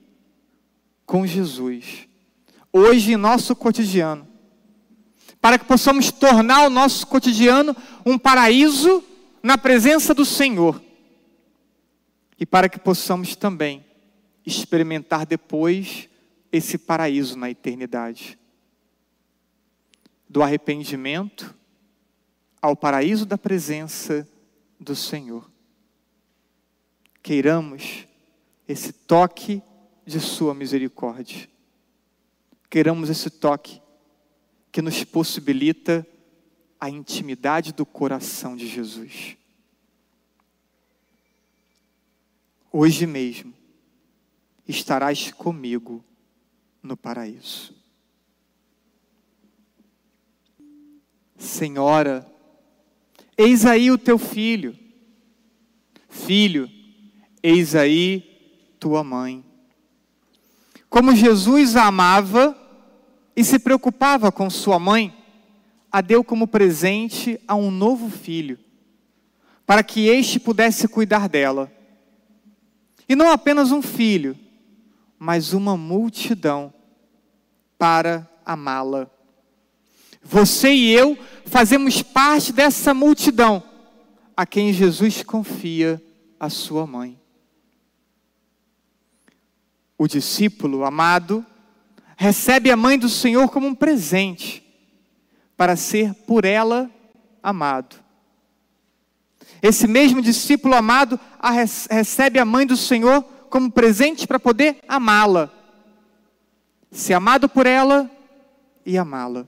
com 1.04 1.26
Jesus, 1.26 2.07
hoje 2.72 3.12
em 3.12 3.16
nosso 3.16 3.54
cotidiano, 3.56 4.26
para 5.40 5.58
que 5.58 5.64
possamos 5.64 6.10
tornar 6.10 6.66
o 6.66 6.70
nosso 6.70 7.06
cotidiano 7.06 7.76
um 8.04 8.18
paraíso 8.18 9.02
na 9.42 9.56
presença 9.56 10.14
do 10.14 10.24
Senhor, 10.24 10.82
e 12.38 12.46
para 12.46 12.68
que 12.68 12.78
possamos 12.78 13.34
também 13.34 13.84
experimentar 14.46 15.26
depois 15.26 16.08
esse 16.50 16.78
paraíso 16.78 17.36
na 17.36 17.50
eternidade 17.50 18.38
do 20.28 20.42
arrependimento 20.42 21.54
ao 22.60 22.76
paraíso 22.76 23.24
da 23.24 23.38
presença 23.38 24.28
do 24.78 24.94
Senhor. 24.94 25.50
Queiramos 27.22 28.06
esse 28.66 28.92
toque 28.92 29.62
de 30.06 30.20
Sua 30.20 30.54
misericórdia. 30.54 31.48
Queiramos 32.70 33.08
esse 33.08 33.30
toque 33.30 33.80
que 34.70 34.82
nos 34.82 35.02
possibilita 35.04 36.06
a 36.78 36.90
intimidade 36.90 37.72
do 37.72 37.86
coração 37.86 38.54
de 38.54 38.66
Jesus. 38.66 39.36
Hoje 42.70 43.06
mesmo 43.06 43.54
estarás 44.66 45.32
comigo 45.32 46.04
no 46.82 46.96
paraíso. 46.96 47.74
Senhora, 51.38 52.30
eis 53.36 53.64
aí 53.64 53.90
o 53.90 53.96
teu 53.96 54.18
filho. 54.18 54.78
Filho, 56.08 56.68
eis 57.42 57.74
aí 57.74 58.74
tua 58.78 59.02
mãe. 59.02 59.44
Como 60.90 61.14
Jesus 61.14 61.76
a 61.76 61.86
amava 61.86 62.57
e 63.38 63.44
se 63.44 63.56
preocupava 63.60 64.32
com 64.32 64.50
sua 64.50 64.80
mãe, 64.80 65.14
a 65.92 66.00
deu 66.00 66.24
como 66.24 66.48
presente 66.48 67.40
a 67.46 67.54
um 67.54 67.70
novo 67.70 68.10
filho, 68.10 68.58
para 69.64 69.84
que 69.84 70.08
este 70.08 70.40
pudesse 70.40 70.88
cuidar 70.88 71.28
dela. 71.28 71.70
E 73.08 73.14
não 73.14 73.30
apenas 73.30 73.70
um 73.70 73.80
filho, 73.80 74.36
mas 75.16 75.52
uma 75.52 75.76
multidão 75.76 76.74
para 77.78 78.28
amá-la. 78.44 79.08
Você 80.20 80.72
e 80.72 80.90
eu 80.90 81.16
fazemos 81.46 82.02
parte 82.02 82.52
dessa 82.52 82.92
multidão 82.92 83.62
a 84.36 84.44
quem 84.44 84.72
Jesus 84.72 85.22
confia 85.22 86.02
a 86.40 86.50
sua 86.50 86.88
mãe. 86.88 87.16
O 89.96 90.08
discípulo 90.08 90.84
amado 90.84 91.46
recebe 92.20 92.68
a 92.68 92.76
mãe 92.76 92.98
do 92.98 93.08
Senhor 93.08 93.48
como 93.48 93.68
um 93.68 93.74
presente 93.74 94.60
para 95.56 95.76
ser 95.76 96.12
por 96.26 96.44
ela 96.44 96.90
amado. 97.40 97.94
Esse 99.62 99.86
mesmo 99.86 100.20
discípulo 100.20 100.74
amado 100.74 101.18
a 101.38 101.52
recebe 101.52 102.40
a 102.40 102.44
mãe 102.44 102.66
do 102.66 102.76
Senhor 102.76 103.22
como 103.48 103.70
presente 103.70 104.26
para 104.26 104.40
poder 104.40 104.80
amá-la. 104.88 105.48
ser 106.90 107.14
amado 107.14 107.48
por 107.48 107.66
ela 107.66 108.10
e 108.84 108.98
amá-la. 108.98 109.46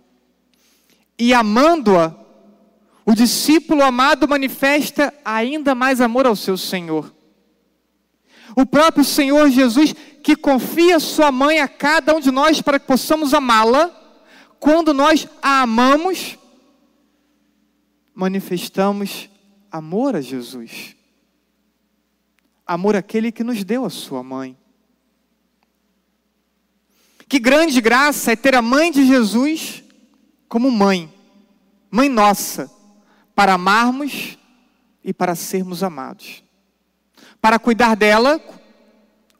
E 1.18 1.34
amando-a, 1.34 2.14
o 3.04 3.14
discípulo 3.14 3.82
amado 3.82 4.28
manifesta 4.28 5.12
ainda 5.24 5.74
mais 5.74 6.00
amor 6.00 6.24
ao 6.24 6.36
seu 6.36 6.56
Senhor. 6.56 7.12
O 8.56 8.66
próprio 8.66 9.04
Senhor 9.04 9.48
Jesus, 9.50 9.94
que 10.22 10.36
confia 10.36 10.98
sua 10.98 11.30
mãe 11.30 11.60
a 11.60 11.68
cada 11.68 12.14
um 12.14 12.20
de 12.20 12.30
nós 12.30 12.60
para 12.60 12.78
que 12.78 12.86
possamos 12.86 13.32
amá-la, 13.32 13.90
quando 14.58 14.92
nós 14.92 15.26
a 15.40 15.62
amamos, 15.62 16.38
manifestamos 18.14 19.28
amor 19.70 20.16
a 20.16 20.20
Jesus. 20.20 20.96
Amor 22.66 22.96
àquele 22.96 23.32
que 23.32 23.42
nos 23.42 23.64
deu 23.64 23.84
a 23.84 23.90
sua 23.90 24.22
mãe. 24.22 24.56
Que 27.28 27.38
grande 27.38 27.80
graça 27.80 28.32
é 28.32 28.36
ter 28.36 28.54
a 28.54 28.62
mãe 28.62 28.90
de 28.90 29.06
Jesus 29.06 29.84
como 30.48 30.70
mãe, 30.70 31.12
mãe 31.90 32.08
nossa, 32.08 32.68
para 33.34 33.54
amarmos 33.54 34.36
e 35.04 35.12
para 35.14 35.36
sermos 35.36 35.82
amados 35.82 36.42
para 37.40 37.58
cuidar 37.58 37.96
dela 37.96 38.40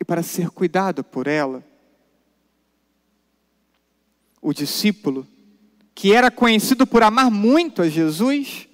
e 0.00 0.04
para 0.04 0.22
ser 0.22 0.50
cuidado 0.50 1.04
por 1.04 1.26
ela. 1.26 1.62
O 4.40 4.52
discípulo, 4.52 5.26
que 5.94 6.12
era 6.12 6.30
conhecido 6.30 6.86
por 6.86 7.02
amar 7.02 7.30
muito 7.30 7.82
a 7.82 7.88
Jesus, 7.88 8.66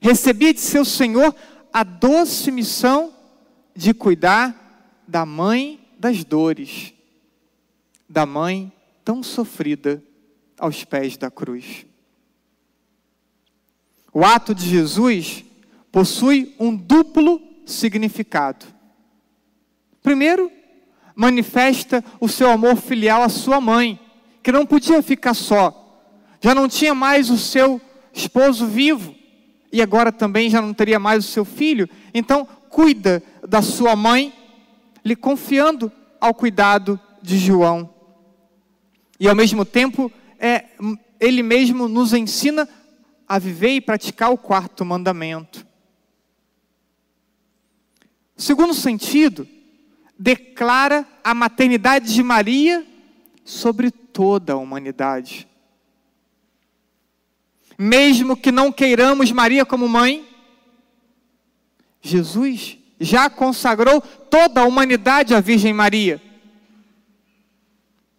recebia 0.00 0.52
de 0.52 0.60
seu 0.60 0.84
Senhor 0.84 1.34
a 1.72 1.84
doce 1.84 2.50
missão 2.50 3.14
de 3.74 3.94
cuidar 3.94 5.02
da 5.06 5.24
mãe 5.24 5.80
das 5.98 6.24
dores, 6.24 6.92
da 8.08 8.26
mãe 8.26 8.72
tão 9.04 9.22
sofrida 9.22 10.02
aos 10.58 10.84
pés 10.84 11.16
da 11.16 11.30
cruz. 11.30 11.86
O 14.12 14.24
ato 14.24 14.54
de 14.54 14.68
Jesus 14.68 15.44
possui 15.92 16.54
um 16.58 16.74
duplo 16.74 17.40
significado. 17.70 18.66
Primeiro, 20.02 20.50
manifesta 21.14 22.04
o 22.20 22.28
seu 22.28 22.50
amor 22.50 22.76
filial 22.76 23.22
à 23.22 23.28
sua 23.28 23.60
mãe, 23.60 23.98
que 24.42 24.52
não 24.52 24.64
podia 24.64 25.02
ficar 25.02 25.34
só. 25.34 26.06
Já 26.40 26.54
não 26.54 26.68
tinha 26.68 26.94
mais 26.94 27.30
o 27.30 27.36
seu 27.36 27.80
esposo 28.12 28.66
vivo 28.66 29.14
e 29.72 29.82
agora 29.82 30.10
também 30.10 30.48
já 30.48 30.62
não 30.62 30.72
teria 30.72 30.98
mais 30.98 31.24
o 31.24 31.28
seu 31.28 31.44
filho. 31.44 31.88
Então, 32.14 32.46
cuida 32.70 33.22
da 33.46 33.60
sua 33.60 33.94
mãe, 33.94 34.32
lhe 35.04 35.14
confiando 35.14 35.92
ao 36.20 36.32
cuidado 36.32 36.98
de 37.22 37.38
João. 37.38 37.92
E 39.20 39.28
ao 39.28 39.34
mesmo 39.34 39.64
tempo, 39.64 40.10
é, 40.38 40.66
ele 41.20 41.42
mesmo 41.42 41.88
nos 41.88 42.12
ensina 42.12 42.68
a 43.26 43.38
viver 43.38 43.70
e 43.70 43.80
praticar 43.80 44.30
o 44.32 44.38
quarto 44.38 44.84
mandamento. 44.84 45.67
Segundo 48.38 48.72
sentido, 48.72 49.48
declara 50.16 51.04
a 51.24 51.34
maternidade 51.34 52.14
de 52.14 52.22
Maria 52.22 52.86
sobre 53.44 53.90
toda 53.90 54.52
a 54.52 54.56
humanidade. 54.56 55.48
Mesmo 57.76 58.36
que 58.36 58.52
não 58.52 58.70
queiramos 58.70 59.32
Maria 59.32 59.66
como 59.66 59.88
mãe, 59.88 60.24
Jesus 62.00 62.78
já 63.00 63.28
consagrou 63.28 64.00
toda 64.00 64.60
a 64.60 64.64
humanidade 64.64 65.34
à 65.34 65.40
Virgem 65.40 65.74
Maria. 65.74 66.22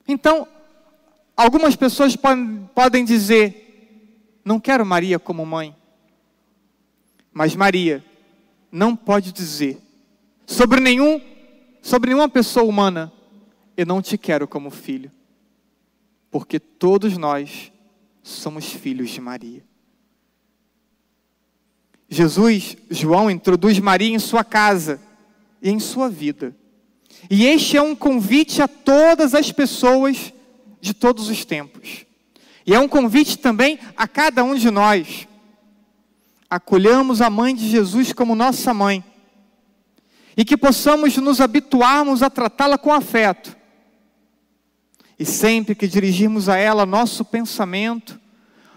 Então, 0.05 0.45
algumas 1.35 1.77
pessoas 1.77 2.17
podem 2.75 3.05
dizer: 3.05 4.41
não 4.43 4.59
quero 4.59 4.85
Maria 4.85 5.17
como 5.17 5.45
mãe. 5.45 5.73
Mas 7.31 7.55
Maria 7.55 8.03
não 8.69 8.97
pode 8.97 9.31
dizer: 9.31 9.81
sobre 10.49 10.79
nenhum, 10.79 11.21
sobre 11.79 12.09
nenhuma 12.09 12.27
pessoa 12.27 12.65
humana, 12.65 13.13
eu 13.77 13.85
não 13.85 14.01
te 14.01 14.17
quero 14.17 14.47
como 14.47 14.71
filho, 14.71 15.11
porque 16.31 16.59
todos 16.59 17.15
nós 17.19 17.71
somos 18.23 18.65
filhos 18.65 19.11
de 19.11 19.21
Maria. 19.21 19.63
Jesus, 22.09 22.75
João 22.89 23.29
introduz 23.29 23.77
Maria 23.77 24.09
em 24.09 24.17
sua 24.17 24.43
casa 24.43 24.99
e 25.61 25.69
em 25.69 25.79
sua 25.79 26.09
vida. 26.09 26.55
E 27.29 27.45
este 27.45 27.77
é 27.77 27.81
um 27.81 27.95
convite 27.95 28.59
a 28.59 28.67
todas 28.67 29.35
as 29.35 29.51
pessoas 29.51 30.33
de 30.81 30.95
todos 30.95 31.29
os 31.29 31.45
tempos. 31.45 32.07
E 32.65 32.73
é 32.73 32.79
um 32.79 32.87
convite 32.87 33.37
também 33.37 33.77
a 33.95 34.07
cada 34.07 34.43
um 34.43 34.55
de 34.55 34.71
nós. 34.71 35.27
Acolhamos 36.49 37.21
a 37.21 37.29
mãe 37.29 37.53
de 37.53 37.69
Jesus 37.69 38.11
como 38.11 38.33
nossa 38.33 38.73
mãe 38.73 39.03
e 40.35 40.45
que 40.45 40.57
possamos 40.57 41.17
nos 41.17 41.41
habituarmos 41.41 42.21
a 42.21 42.29
tratá-la 42.29 42.77
com 42.77 42.93
afeto. 42.93 43.55
E 45.17 45.25
sempre 45.25 45.75
que 45.75 45.87
dirigirmos 45.87 46.47
a 46.47 46.57
ela 46.57 46.85
nosso 46.85 47.25
pensamento, 47.25 48.19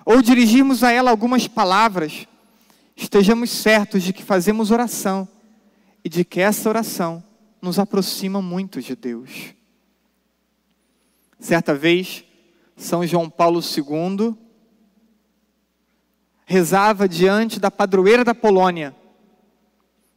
ou 0.04 0.20
dirigirmos 0.20 0.82
a 0.82 0.90
ela 0.90 1.10
algumas 1.10 1.46
palavras, 1.46 2.26
estejamos 2.96 3.50
certos 3.50 4.02
de 4.02 4.12
que 4.12 4.22
fazemos 4.22 4.70
oração 4.70 5.28
e 6.04 6.08
de 6.08 6.24
que 6.24 6.40
essa 6.40 6.68
oração 6.68 7.22
nos 7.60 7.78
aproxima 7.78 8.42
muito 8.42 8.82
de 8.82 8.96
Deus. 8.96 9.54
Certa 11.38 11.74
vez, 11.74 12.24
São 12.76 13.06
João 13.06 13.30
Paulo 13.30 13.60
II 13.60 14.36
rezava 16.44 17.08
diante 17.08 17.60
da 17.60 17.70
padroeira 17.70 18.24
da 18.24 18.34
Polônia 18.34 18.94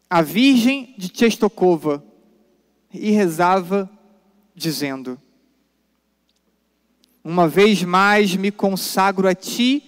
a 0.10 0.22
Virgem 0.22 0.94
de 0.98 1.12
Chestokova 1.13 2.04
e 2.94 3.12
rezava, 3.12 3.89
dizendo: 4.54 5.20
Uma 7.24 7.48
vez 7.48 7.84
mais 7.84 8.36
me 8.36 8.52
consagro 8.52 9.28
a 9.28 9.36
ti 9.36 9.84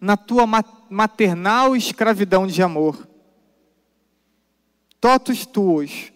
na 0.00 0.16
tua 0.16 0.46
maternal 0.88 1.76
escravidão 1.76 2.46
de 2.46 2.62
amor. 2.62 3.08
Totus 5.00 5.44
tuos, 5.46 6.12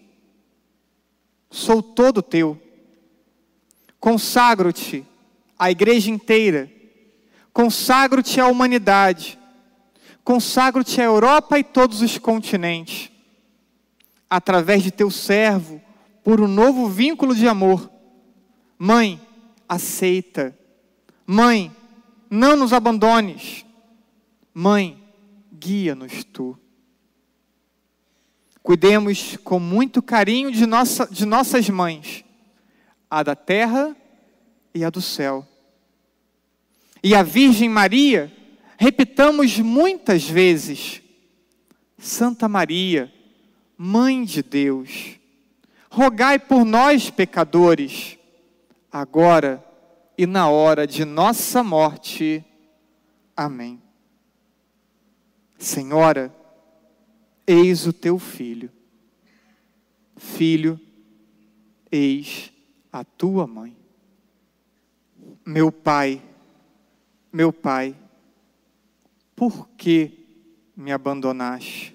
sou 1.49 1.81
todo 1.83 2.21
teu. 2.21 2.61
Consagro-te 3.99 5.05
à 5.57 5.71
igreja 5.71 6.11
inteira, 6.11 6.71
consagro-te 7.51 8.39
à 8.39 8.47
humanidade, 8.47 9.39
consagro-te 10.23 11.01
à 11.01 11.05
Europa 11.05 11.57
e 11.57 11.63
todos 11.63 12.01
os 12.01 12.17
continentes 12.19 13.14
através 14.29 14.83
de 14.83 14.91
teu 14.91 15.09
servo, 15.11 15.81
por 16.23 16.41
um 16.41 16.47
novo 16.47 16.87
vínculo 16.87 17.35
de 17.35 17.47
amor. 17.47 17.89
Mãe, 18.77 19.21
aceita. 19.69 20.57
Mãe, 21.25 21.71
não 22.29 22.55
nos 22.55 22.73
abandones. 22.73 23.65
Mãe, 24.53 25.01
guia-nos 25.53 26.23
tu. 26.23 26.57
Cuidemos 28.61 29.37
com 29.43 29.59
muito 29.59 30.01
carinho 30.01 30.51
de, 30.51 30.65
nossa, 30.65 31.05
de 31.05 31.25
nossas 31.25 31.69
mães, 31.69 32.25
a 33.09 33.21
da 33.21 33.35
terra 33.35 33.95
e 34.73 34.83
a 34.83 34.89
do 34.89 35.01
céu. 35.01 35.47
E 37.03 37.13
a 37.13 37.21
Virgem 37.21 37.69
Maria, 37.69 38.33
repitamos 38.77 39.59
muitas 39.59 40.27
vezes: 40.27 41.03
Santa 41.99 42.49
Maria, 42.49 43.13
Mãe 43.77 44.23
de 44.23 44.41
Deus, 44.41 45.19
rogai 45.89 46.39
por 46.39 46.63
nós, 46.63 47.09
pecadores, 47.09 48.17
agora 48.91 49.63
e 50.17 50.25
na 50.25 50.49
hora 50.49 50.87
de 50.87 51.03
nossa 51.03 51.63
morte. 51.63 52.43
Amém. 53.35 53.81
Senhora, 55.57 56.33
eis 57.45 57.85
o 57.87 57.93
teu 57.93 58.17
filho. 58.17 58.71
Filho, 60.15 60.79
eis 61.91 62.51
a 62.91 63.03
tua 63.03 63.45
mãe. 63.45 63.75
Meu 65.45 65.71
pai, 65.71 66.21
meu 67.31 67.51
pai, 67.51 67.95
por 69.35 69.67
que 69.69 70.25
me 70.75 70.91
abandonaste? 70.91 71.94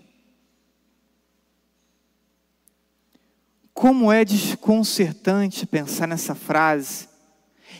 Como 3.80 4.12
é 4.12 4.26
desconcertante 4.26 5.64
pensar 5.64 6.06
nessa 6.06 6.34
frase 6.34 7.08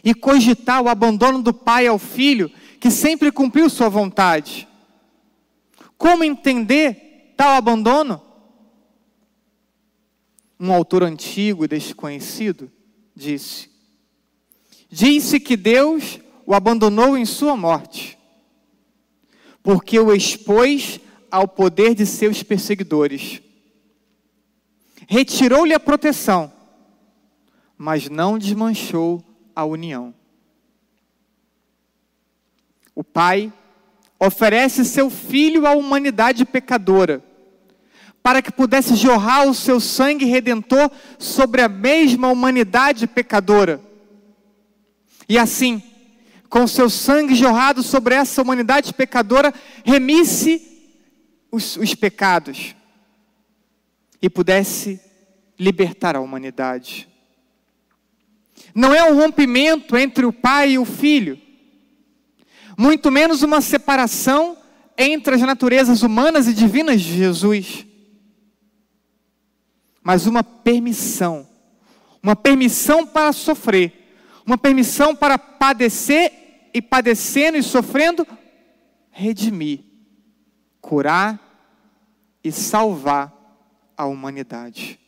e 0.03 0.15
cogitar 0.15 0.81
o 0.81 0.89
abandono 0.89 1.43
do 1.43 1.53
pai 1.53 1.87
ao 1.87 1.99
filho 1.99 2.51
que 2.81 2.91
sempre 2.91 3.31
cumpriu 3.31 3.69
sua 3.69 3.91
vontade. 3.91 4.67
Como 5.99 6.25
entender 6.25 7.35
tal 7.37 7.51
abandono? 7.51 8.19
Um 10.59 10.73
autor 10.73 11.03
antigo 11.03 11.67
e 11.67 11.69
desconhecido 11.69 12.73
disse: 13.15 13.69
disse 14.89 15.39
que 15.39 15.55
Deus 15.55 16.19
o 16.47 16.55
abandonou 16.55 17.15
em 17.15 17.27
sua 17.27 17.55
morte, 17.55 18.19
porque 19.63 20.01
o 20.01 20.15
expôs 20.15 20.99
ao 21.31 21.47
poder 21.47 21.95
de 21.95 22.07
seus 22.07 22.43
perseguidores. 22.43 23.43
Retirou-lhe 25.13 25.75
a 25.75 25.81
proteção, 25.81 26.53
mas 27.77 28.09
não 28.09 28.39
desmanchou 28.39 29.21
a 29.57 29.65
união. 29.65 30.15
O 32.95 33.03
Pai 33.03 33.53
oferece 34.21 34.85
seu 34.85 35.11
Filho 35.11 35.67
à 35.67 35.73
humanidade 35.73 36.45
pecadora, 36.45 37.25
para 38.23 38.41
que 38.41 38.53
pudesse 38.53 38.95
jorrar 38.95 39.49
o 39.49 39.55
seu 39.55 39.81
sangue 39.81 40.27
redentor 40.27 40.89
sobre 41.19 41.61
a 41.61 41.69
mesma 41.69 42.29
humanidade 42.29 43.09
pecadora. 43.09 43.81
E 45.29 45.37
assim, 45.37 45.83
com 46.49 46.69
seu 46.69 46.89
sangue 46.89 47.35
jorrado 47.35 47.83
sobre 47.83 48.15
essa 48.15 48.41
humanidade 48.41 48.95
pecadora, 48.95 49.53
remisse 49.85 50.63
os, 51.51 51.77
os 51.77 51.97
pecados 51.97 52.77
e 54.21 54.29
pudesse 54.29 55.01
libertar 55.59 56.17
a 56.17 56.21
humanidade. 56.21 57.09
Não 58.75 58.95
é 58.95 59.05
um 59.11 59.17
rompimento 59.17 59.97
entre 59.97 60.25
o 60.25 60.33
pai 60.33 60.73
e 60.73 60.79
o 60.79 60.85
filho, 60.85 61.39
muito 62.77 63.11
menos 63.11 63.43
uma 63.43 63.61
separação 63.61 64.57
entre 64.97 65.35
as 65.35 65.41
naturezas 65.41 66.03
humanas 66.03 66.47
e 66.47 66.55
divinas 66.55 67.01
de 67.01 67.17
Jesus, 67.17 67.87
mas 70.03 70.27
uma 70.27 70.43
permissão, 70.43 71.47
uma 72.23 72.37
permissão 72.37 73.07
para 73.07 73.33
sofrer, 73.33 73.93
uma 74.47 74.57
permissão 74.57 75.15
para 75.15 75.39
padecer 75.39 76.33
e 76.73 76.81
padecendo 76.81 77.59
e 77.59 77.63
sofrendo, 77.63 78.27
redimir, 79.11 79.81
curar 80.81 81.39
e 82.43 82.51
salvar 82.51 83.40
a 84.01 84.07
humanidade. 84.07 84.99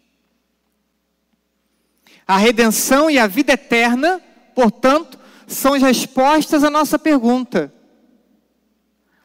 A 2.27 2.37
redenção 2.37 3.11
e 3.11 3.19
a 3.19 3.27
vida 3.27 3.55
eterna, 3.55 4.21
portanto, 4.55 5.19
são 5.47 5.73
as 5.73 5.83
respostas 5.83 6.63
à 6.63 6.69
nossa 6.69 6.99
pergunta. 6.99 7.73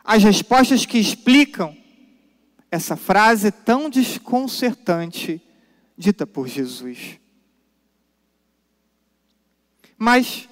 As 0.03 0.23
respostas 0.23 0.85
que 0.85 0.97
explicam 0.97 1.75
essa 2.71 2.95
frase 2.95 3.51
tão 3.51 3.89
desconcertante 3.89 5.41
dita 5.97 6.25
por 6.25 6.47
Jesus. 6.47 7.19
Mas 9.97 10.47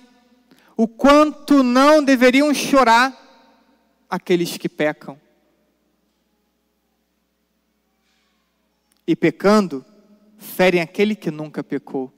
o 0.75 0.89
quanto 0.89 1.63
não 1.63 2.03
deveriam 2.03 2.53
chorar 2.53 3.15
aqueles 4.09 4.57
que 4.57 4.67
pecam. 4.67 5.17
E 9.07 9.15
pecando, 9.15 9.85
ferem 10.37 10.81
aquele 10.81 11.15
que 11.15 11.31
nunca 11.31 11.63
pecou. 11.63 12.11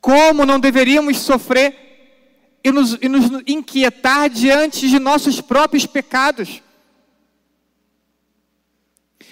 Como 0.00 0.44
não 0.44 0.60
deveríamos 0.60 1.18
sofrer 1.18 2.58
e 2.64 2.70
nos, 2.70 2.98
e 3.00 3.08
nos 3.08 3.42
inquietar 3.46 4.28
diante 4.28 4.88
de 4.88 4.98
nossos 4.98 5.40
próprios 5.40 5.86
pecados. 5.86 6.62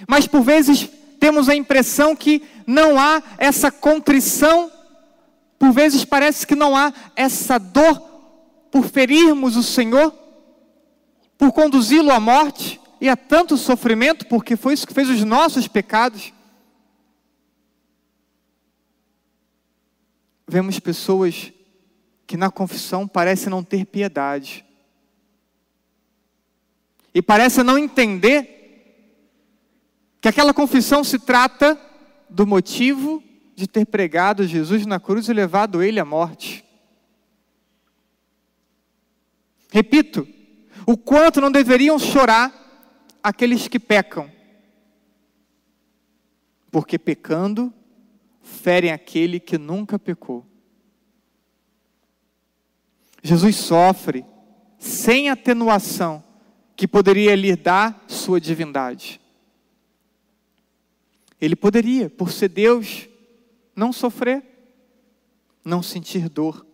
Mas 0.08 0.26
por 0.26 0.42
vezes 0.42 0.88
temos 1.18 1.48
a 1.48 1.54
impressão 1.54 2.16
que 2.16 2.42
não 2.66 2.98
há 2.98 3.22
essa 3.36 3.70
contrição, 3.70 4.70
por 5.58 5.72
vezes 5.72 6.04
parece 6.04 6.46
que 6.46 6.54
não 6.54 6.74
há 6.76 6.92
essa 7.14 7.58
dor 7.58 8.00
por 8.70 8.84
ferirmos 8.84 9.56
o 9.56 9.62
Senhor, 9.62 10.14
por 11.36 11.52
conduzi-lo 11.52 12.10
à 12.10 12.18
morte 12.18 12.79
e 13.00 13.08
a 13.08 13.16
tanto 13.16 13.56
sofrimento, 13.56 14.26
porque 14.26 14.56
foi 14.56 14.74
isso 14.74 14.86
que 14.86 14.92
fez 14.92 15.08
os 15.08 15.24
nossos 15.24 15.66
pecados. 15.66 16.32
Vemos 20.46 20.78
pessoas 20.78 21.52
que 22.26 22.36
na 22.36 22.50
confissão 22.50 23.08
parece 23.08 23.48
não 23.48 23.64
ter 23.64 23.86
piedade. 23.86 24.64
E 27.14 27.22
parece 27.22 27.62
não 27.62 27.78
entender 27.78 28.58
que 30.20 30.28
aquela 30.28 30.52
confissão 30.52 31.02
se 31.02 31.18
trata 31.18 31.80
do 32.28 32.46
motivo 32.46 33.22
de 33.56 33.66
ter 33.66 33.86
pregado 33.86 34.46
Jesus 34.46 34.84
na 34.84 35.00
cruz 35.00 35.28
e 35.28 35.32
levado 35.32 35.82
ele 35.82 35.98
à 35.98 36.04
morte. 36.04 36.64
Repito, 39.72 40.28
o 40.86 40.96
quanto 40.96 41.40
não 41.40 41.50
deveriam 41.50 41.98
chorar 41.98 42.59
aqueles 43.22 43.68
que 43.68 43.78
pecam, 43.78 44.30
porque 46.70 46.98
pecando, 46.98 47.72
ferem 48.42 48.92
aquele 48.92 49.40
que 49.40 49.58
nunca 49.58 49.98
pecou. 49.98 50.46
Jesus 53.22 53.56
sofre 53.56 54.24
sem 54.78 55.28
atenuação 55.28 56.24
que 56.74 56.88
poderia 56.88 57.34
lhe 57.36 57.54
dar 57.54 58.04
sua 58.08 58.40
divindade. 58.40 59.20
Ele 61.40 61.54
poderia, 61.54 62.08
por 62.08 62.30
ser 62.30 62.48
Deus, 62.48 63.08
não 63.74 63.92
sofrer, 63.92 64.42
não 65.64 65.82
sentir 65.82 66.28
dor, 66.28 66.66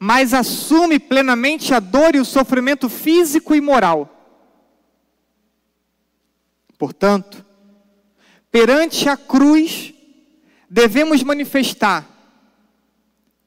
mas 0.00 0.34
assume 0.34 0.98
plenamente 0.98 1.74
a 1.74 1.80
dor 1.80 2.14
e 2.14 2.20
o 2.20 2.24
sofrimento 2.24 2.88
físico 2.88 3.54
e 3.54 3.60
moral. 3.60 4.15
Portanto, 6.78 7.44
perante 8.50 9.08
a 9.08 9.16
cruz, 9.16 9.94
devemos 10.68 11.22
manifestar 11.22 12.06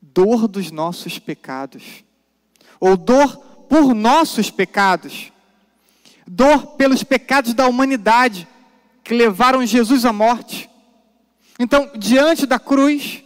dor 0.01 0.47
dos 0.47 0.71
nossos 0.71 1.19
pecados 1.19 2.03
ou 2.79 2.95
dor 2.97 3.37
por 3.69 3.93
nossos 3.93 4.49
pecados, 4.49 5.31
dor 6.25 6.75
pelos 6.75 7.03
pecados 7.03 7.53
da 7.53 7.67
humanidade 7.67 8.47
que 9.03 9.13
levaram 9.13 9.65
Jesus 9.65 10.05
à 10.05 10.13
morte. 10.13 10.69
Então, 11.59 11.91
diante 11.97 12.45
da 12.45 12.57
cruz, 12.57 13.23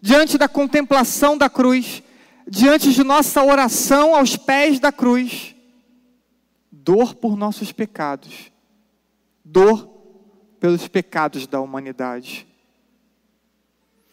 diante 0.00 0.38
da 0.38 0.48
contemplação 0.48 1.36
da 1.36 1.50
cruz, 1.50 2.02
diante 2.46 2.92
de 2.92 3.04
nossa 3.04 3.42
oração 3.42 4.14
aos 4.14 4.36
pés 4.36 4.80
da 4.80 4.90
cruz, 4.90 5.54
dor 6.72 7.14
por 7.14 7.36
nossos 7.36 7.72
pecados, 7.72 8.50
dor 9.50 9.88
pelos 10.60 10.86
pecados 10.88 11.46
da 11.46 11.60
humanidade. 11.60 12.46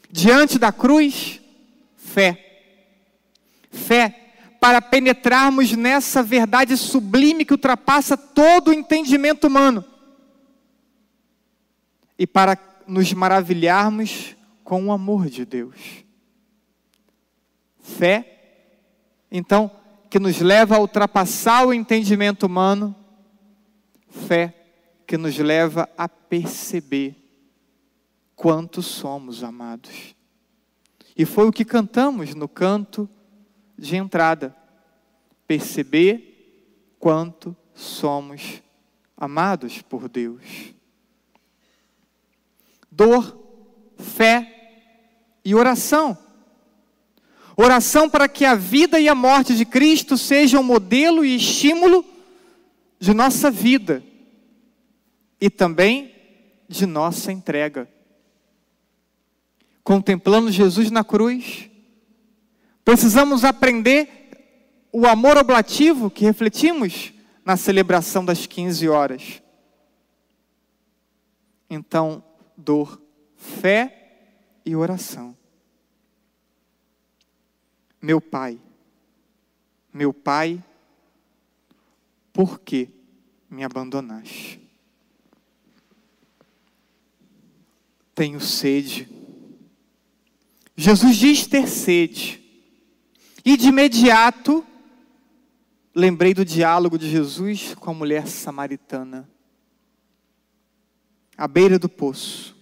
Diante 0.10 0.58
da 0.58 0.71
cruz, 0.71 1.41
fé. 1.95 2.41
Fé 3.69 4.21
para 4.60 4.82
penetrarmos 4.82 5.74
nessa 5.74 6.24
verdade 6.24 6.76
sublime 6.78 7.45
que 7.45 7.54
ultrapassa 7.54 8.17
todo 8.17 8.69
o 8.69 8.74
entendimento 8.74 9.45
humano 9.45 9.86
e 12.17 12.26
para 12.26 12.58
nos 12.88 13.12
maravilharmos 13.13 14.36
com 14.63 14.88
o 14.88 14.91
amor 14.91 15.30
de 15.30 15.45
Deus. 15.45 16.04
Fé, 17.80 18.71
então, 19.30 19.69
que 20.10 20.17
nos 20.17 20.39
leva 20.39 20.78
a 20.78 20.80
ultrapassar 20.80 21.67
o 21.67 21.74
entendimento 21.74 22.48
humano, 22.48 22.95
fé 24.10 24.64
que 25.05 25.17
nos 25.17 25.37
leva 25.37 25.89
a 25.97 26.09
perceber 26.09 27.15
quanto 28.35 28.81
somos 28.81 29.43
amados. 29.43 30.15
E 31.15 31.25
foi 31.25 31.47
o 31.47 31.51
que 31.51 31.63
cantamos 31.63 32.33
no 32.33 32.47
canto 32.47 33.09
de 33.77 33.95
entrada. 33.95 34.55
Perceber 35.47 36.95
quanto 36.99 37.55
somos 37.73 38.61
amados 39.15 39.81
por 39.81 40.09
Deus. 40.09 40.73
Dor, 42.91 43.37
fé 43.97 45.39
e 45.43 45.53
oração. 45.53 46.17
Oração 47.55 48.09
para 48.09 48.27
que 48.27 48.43
a 48.43 48.55
vida 48.55 48.99
e 48.99 49.07
a 49.07 49.15
morte 49.15 49.55
de 49.55 49.65
Cristo 49.65 50.17
sejam 50.17 50.61
modelo 50.61 51.23
e 51.23 51.35
estímulo 51.35 52.03
de 52.99 53.13
nossa 53.13 53.49
vida 53.49 54.03
e 55.39 55.50
também 55.50 56.13
de 56.67 56.86
nossa 56.86 57.32
entrega. 57.32 57.88
Contemplando 59.84 60.52
Jesus 60.52 60.89
na 60.89 61.04
cruz, 61.04 61.69
Precisamos 62.86 63.43
aprender 63.43 64.88
o 64.91 65.08
amor 65.08 65.38
oblativo 65.38 66.12
que 66.12 66.24
refletimos 66.24 67.12
na 67.43 67.58
celebração 67.58 68.24
das 68.24 68.45
15 68.45 68.88
horas. 68.88 69.41
Então, 71.67 72.24
dor, 72.56 73.02
fé 73.36 74.19
e 74.63 74.76
oração. 74.76 75.36
Meu 78.00 78.21
pai, 78.21 78.60
meu 79.91 80.13
pai, 80.13 80.63
por 82.32 82.60
que 82.60 82.88
me 83.50 83.63
abandonaste? 83.63 84.62
Tenho 88.15 88.39
sede. 88.39 89.10
Jesus 90.75 91.17
diz 91.17 91.45
ter 91.45 91.67
sede. 91.67 92.41
E 93.43 93.58
de 93.58 93.67
imediato, 93.67 94.65
lembrei 95.93 96.34
do 96.34 96.45
diálogo 96.45 96.97
de 96.97 97.10
Jesus 97.10 97.75
com 97.75 97.91
a 97.91 97.93
mulher 97.93 98.25
samaritana, 98.25 99.30
à 101.38 101.47
beira 101.47 101.78
do 101.78 101.89
poço. 101.89 102.56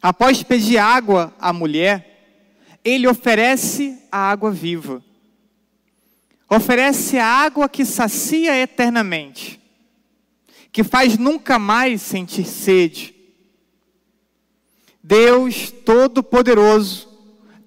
Após 0.00 0.42
pedir 0.42 0.78
água 0.78 1.34
à 1.38 1.52
mulher, 1.52 2.78
ele 2.84 3.08
oferece 3.08 4.00
a 4.10 4.30
água 4.30 4.52
viva. 4.52 5.04
Oferece 6.48 7.18
a 7.18 7.26
água 7.26 7.68
que 7.68 7.84
sacia 7.84 8.56
eternamente, 8.56 9.60
que 10.70 10.84
faz 10.84 11.18
nunca 11.18 11.58
mais 11.58 12.00
sentir 12.00 12.44
sede. 12.44 13.15
Deus 15.06 15.70
Todo-Poderoso 15.70 17.08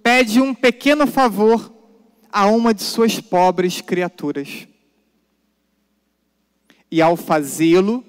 pede 0.03 0.41
um 0.41 0.53
pequeno 0.53 1.07
favor 1.07 1.73
a 2.29 2.47
uma 2.47 2.73
de 2.73 2.83
suas 2.83 3.21
pobres 3.21 3.79
criaturas. 3.79 4.67
E 6.91 7.01
ao 7.01 7.15
fazê-lo, 7.15 8.03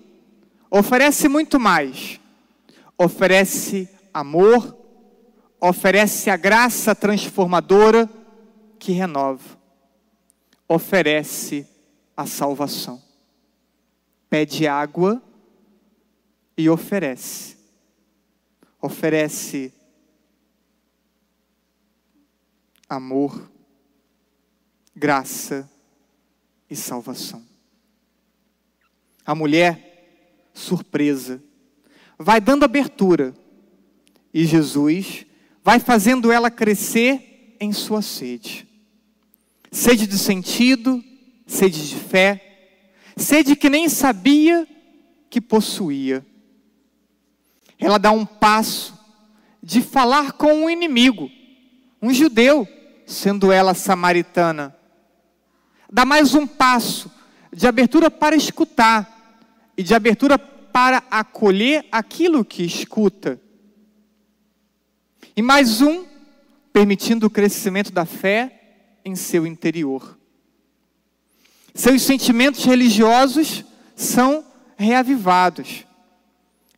oferece 0.68 1.28
muito 1.28 1.60
mais. 1.60 2.18
Oferece 2.98 3.88
amor, 4.12 4.76
oferece 5.60 6.28
a 6.28 6.36
graça 6.36 6.92
transformadora 6.92 8.10
que 8.80 8.90
renova. 8.90 9.56
Oferece 10.66 11.64
a 12.16 12.26
salvação. 12.26 13.00
Pede 14.28 14.66
água 14.66 15.22
e 16.56 16.68
oferece. 16.68 17.59
Oferece 18.80 19.72
amor, 22.88 23.50
graça 24.94 25.70
e 26.68 26.74
salvação. 26.74 27.44
A 29.24 29.34
mulher, 29.34 30.50
surpresa, 30.52 31.42
vai 32.18 32.40
dando 32.40 32.64
abertura 32.64 33.34
e 34.32 34.44
Jesus 34.44 35.26
vai 35.62 35.78
fazendo 35.78 36.32
ela 36.32 36.50
crescer 36.50 37.56
em 37.60 37.72
sua 37.72 38.02
sede. 38.02 38.66
Sede 39.70 40.06
de 40.06 40.18
sentido, 40.18 41.02
sede 41.46 41.88
de 41.88 41.96
fé, 41.96 42.82
sede 43.16 43.54
que 43.54 43.70
nem 43.70 43.88
sabia 43.88 44.66
que 45.28 45.40
possuía. 45.40 46.26
Ela 47.80 47.98
dá 47.98 48.10
um 48.12 48.26
passo 48.26 48.94
de 49.62 49.80
falar 49.80 50.32
com 50.32 50.52
um 50.52 50.70
inimigo, 50.70 51.30
um 52.00 52.12
judeu 52.12 52.68
sendo 53.06 53.50
ela 53.50 53.74
samaritana. 53.74 54.76
Dá 55.90 56.04
mais 56.04 56.34
um 56.34 56.46
passo 56.46 57.10
de 57.52 57.66
abertura 57.66 58.10
para 58.10 58.36
escutar 58.36 59.42
e 59.76 59.82
de 59.82 59.94
abertura 59.94 60.38
para 60.38 61.02
acolher 61.10 61.86
aquilo 61.90 62.44
que 62.44 62.62
escuta. 62.62 63.40
E 65.34 65.42
mais 65.42 65.80
um, 65.80 66.04
permitindo 66.72 67.26
o 67.26 67.30
crescimento 67.30 67.90
da 67.90 68.04
fé 68.04 68.98
em 69.04 69.16
seu 69.16 69.46
interior. 69.46 70.18
Seus 71.74 72.02
sentimentos 72.02 72.64
religiosos 72.64 73.64
são 73.96 74.44
reavivados 74.76 75.86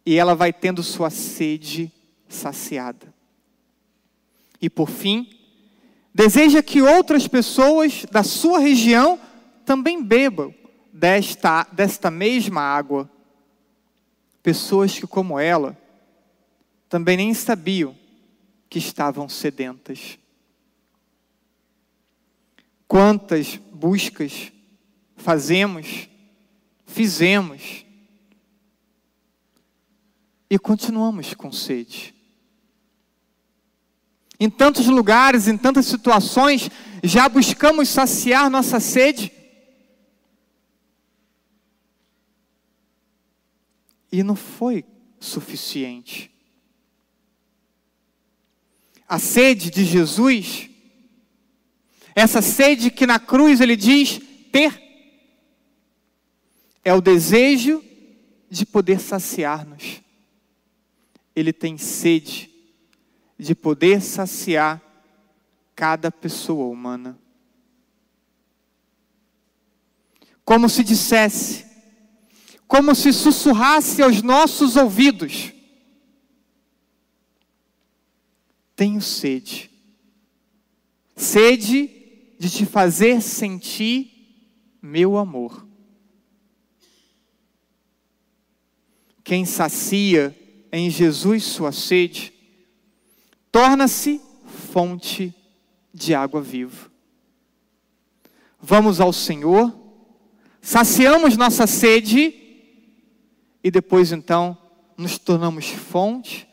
e 0.05 0.17
ela 0.17 0.35
vai 0.35 0.53
tendo 0.53 0.83
sua 0.83 1.11
sede 1.11 1.93
saciada. 2.29 3.13
E 4.61 4.71
por 4.71 4.89
fim, 4.89 5.29
deseja 6.15 6.63
que 6.63 6.83
outras 6.83 7.27
pessoas 7.27 8.05
da 8.11 8.23
sua 8.23 8.59
região 8.59 9.19
também 9.65 10.03
bebam 10.03 10.55
desta, 10.93 11.65
desta 11.73 12.11
mesma 12.11 12.61
água. 12.61 13.11
Pessoas 14.43 14.99
que, 14.99 15.07
como 15.07 15.39
ela, 15.39 15.79
também 16.89 17.17
nem 17.17 17.33
sabiam 17.33 17.97
que 18.69 18.79
estavam 18.79 19.29
sedentas. 19.29 20.19
Quantas 22.87 23.57
buscas 23.73 24.53
fazemos, 25.17 26.09
fizemos, 26.87 27.87
e 30.53 30.59
continuamos 30.59 31.33
com 31.33 31.51
sede. 31.51 32.15
Em 34.39 34.51
tantos 34.51 34.87
lugares, 34.87 35.49
em 35.49 35.57
tantas 35.57 35.87
situações, 35.87 36.69
já 37.03 37.27
buscamos 37.27 37.89
saciar 37.89 38.51
nossa 38.51 38.79
sede. 38.79 39.33
E 44.13 44.23
não 44.23 44.37
foi 44.37 44.85
suficiente. 45.19 46.31
A 49.09 49.19
sede 49.19 49.71
de 49.71 49.87
Jesus, 49.87 50.69
essa 52.15 52.43
sede 52.43 52.91
que 52.91 53.07
na 53.07 53.19
cruz 53.19 53.59
ele 53.59 53.75
diz 53.75 54.21
ter, 54.53 54.79
é 56.85 56.93
o 56.93 57.01
desejo 57.01 57.83
de 58.51 58.67
poder 58.67 59.01
saciar-nos. 59.01 60.03
Ele 61.35 61.53
tem 61.53 61.79
sede 61.79 62.51
de 63.39 63.55
poder 63.55 64.01
saciar 64.01 64.81
cada 65.75 66.11
pessoa 66.11 66.67
humana. 66.67 67.19
Como 70.45 70.69
se 70.69 70.85
dissesse, 70.85 71.65
como 72.69 72.95
se 72.95 73.13
sussurrasse 73.13 74.03
aos 74.03 74.23
nossos 74.23 74.77
ouvidos: 74.77 75.53
Tenho 78.77 79.01
sede, 79.01 79.71
sede 81.17 81.89
de 82.39 82.51
te 82.51 82.67
fazer 82.67 83.21
sentir 83.21 84.11
meu 84.81 85.17
amor. 85.17 85.67
Quem 89.23 89.45
sacia 89.45 90.37
em 90.73 90.89
Jesus 90.89 91.45
sua 91.45 91.71
sede, 91.71 92.33
torna-se 93.53 94.21
fonte 94.73 95.35
de 95.93 96.15
água 96.15 96.41
viva. 96.41 96.91
Vamos 98.59 99.01
ao 99.01 99.13
Senhor, 99.13 99.77
saciamos 100.63 101.37
nossa 101.37 101.67
sede 101.67 102.35
e 103.63 103.71
depois 103.71 104.13
então 104.13 104.57
nos 104.97 105.19
tornamos 105.19 105.67
fonte 105.69 106.49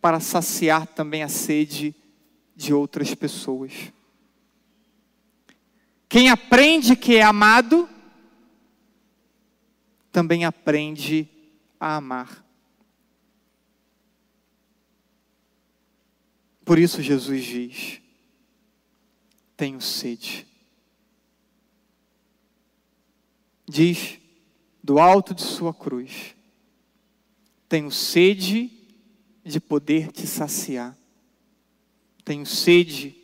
para 0.00 0.20
saciar 0.20 0.86
também 0.86 1.22
a 1.22 1.28
sede 1.28 1.94
de 2.54 2.72
outras 2.72 3.14
pessoas. 3.14 3.72
Quem 6.08 6.28
aprende 6.28 6.96
que 6.96 7.16
é 7.16 7.22
amado, 7.22 7.88
também 10.12 10.44
aprende 10.44 11.28
a 11.78 11.96
amar. 11.96 12.44
Por 16.70 16.78
isso 16.78 17.02
Jesus 17.02 17.44
diz: 17.44 18.00
Tenho 19.56 19.80
sede. 19.80 20.46
Diz 23.68 24.20
do 24.80 25.00
alto 25.00 25.34
de 25.34 25.42
sua 25.42 25.74
cruz: 25.74 26.36
Tenho 27.68 27.90
sede 27.90 28.70
de 29.44 29.58
poder 29.58 30.12
te 30.12 30.28
saciar. 30.28 30.96
Tenho 32.24 32.46
sede 32.46 33.16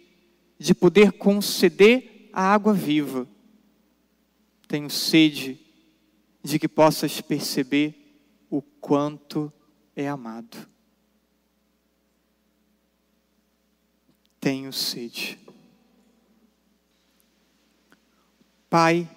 de 0.58 0.74
poder 0.74 1.12
conceder 1.12 2.28
a 2.32 2.52
água 2.52 2.74
viva. 2.74 3.28
Tenho 4.66 4.90
sede 4.90 5.56
de 6.42 6.58
que 6.58 6.66
possas 6.66 7.20
perceber 7.20 7.94
o 8.50 8.60
quanto 8.60 9.52
é 9.94 10.08
amado. 10.08 10.68
Tenho 14.46 14.72
sede. 14.72 15.36
Pai, 18.70 19.10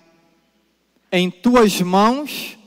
em 1.12 1.30
tuas 1.30 1.80
mãos 1.82 2.58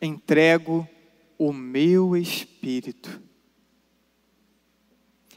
entrego 0.00 0.88
o 1.36 1.52
meu 1.52 2.16
espírito. 2.16 3.20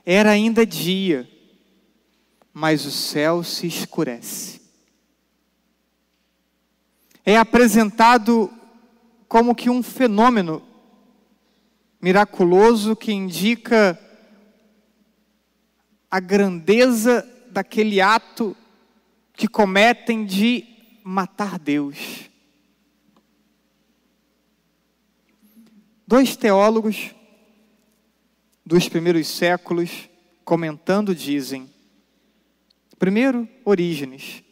Era 0.06 0.32
ainda 0.32 0.65
dia, 0.65 1.30
mas 2.54 2.86
o 2.86 2.91
céu 2.91 3.43
se 3.43 3.67
escurece. 3.67 4.62
É 7.25 7.36
apresentado 7.36 8.49
como 9.28 9.54
que 9.54 9.69
um 9.69 9.84
fenômeno 9.84 10.65
miraculoso 12.02 12.95
que 12.95 13.12
indica 13.12 13.99
a 16.10 16.19
grandeza 16.19 17.28
daquele 17.52 18.02
ato 18.02 18.56
que 19.34 19.48
cometem 19.48 20.26
de 20.26 20.65
matar 21.04 21.60
Deus. 21.60 22.30
Dois 26.08 26.36
teólogos 26.36 27.13
dos 28.65 28.89
primeiros 28.89 29.28
séculos, 29.28 30.10
comentando, 30.43 31.13
dizem: 31.13 31.69
primeiro, 32.98 33.48
Orígenes, 33.63 34.43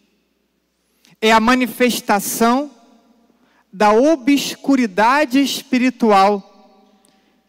é 1.19 1.31
a 1.31 1.39
manifestação 1.39 2.71
da 3.73 3.91
obscuridade 3.91 5.39
espiritual 5.39 6.53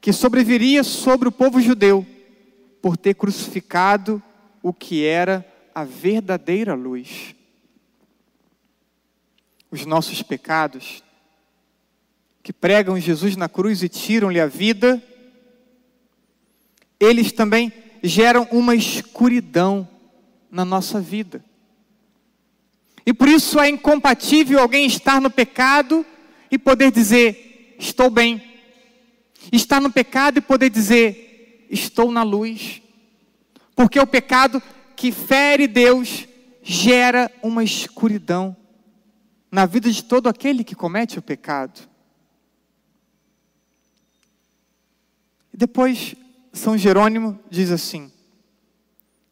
que 0.01 0.13
sobreviria 0.13 0.83
sobre 0.83 1.29
o 1.29 1.33
povo 1.33 1.61
judeu 1.61 2.07
por 2.81 2.97
ter 2.97 3.15
crucificado 3.15 4.23
o 4.63 4.73
que 4.73 5.05
era 5.05 5.47
a 5.75 5.85
verdadeira 5.85 6.75
luz. 6.75 7.35
Os 9.71 9.85
nossos 9.85 10.23
pecados 10.23 11.03
que 12.43 12.53
pregam 12.53 12.99
Jesus 12.99 13.37
na 13.37 13.49
cruz 13.49 13.83
e 13.83 13.89
tiram-lhe 13.89 14.41
a 14.41 14.47
vida, 14.47 15.03
eles 16.99 17.31
também 17.31 17.73
geram 18.03 18.49
uma 18.51 18.75
escuridão 18.75 19.87
na 20.51 20.65
nossa 20.65 21.01
vida. 21.01 21.45
E 23.05 23.13
por 23.13 23.29
isso 23.29 23.61
é 23.61 23.69
incompatível 23.69 24.59
alguém 24.59 24.87
estar 24.87 25.21
no 25.21 25.31
pecado 25.31 26.05
e 26.51 26.59
poder 26.59 26.91
dizer: 26.91 27.77
estou 27.79 28.11
bem. 28.11 28.43
Estar 29.53 29.81
no 29.81 29.93
pecado 29.93 30.39
e 30.39 30.43
poder 30.43 30.71
dizer: 30.71 31.28
estou 31.71 32.11
na 32.11 32.23
luz. 32.23 32.83
Porque 33.75 33.99
o 33.99 34.07
pecado 34.07 34.63
que 34.97 35.13
fere 35.13 35.67
Deus 35.67 36.27
gera 36.63 37.31
uma 37.43 37.63
escuridão 37.63 38.57
na 39.51 39.65
vida 39.65 39.91
de 39.91 40.05
todo 40.05 40.29
aquele 40.29 40.65
que 40.65 40.75
comete 40.75 41.19
o 41.19 41.23
pecado. 41.23 41.89
Depois, 45.53 46.15
São 46.53 46.77
Jerônimo 46.77 47.39
diz 47.51 47.71
assim: 47.71 48.13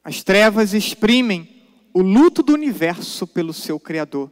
as 0.03 0.23
trevas 0.23 0.73
exprimem 0.73 1.65
o 1.93 2.01
luto 2.01 2.43
do 2.43 2.53
universo 2.53 3.27
pelo 3.27 3.53
seu 3.53 3.79
Criador, 3.79 4.31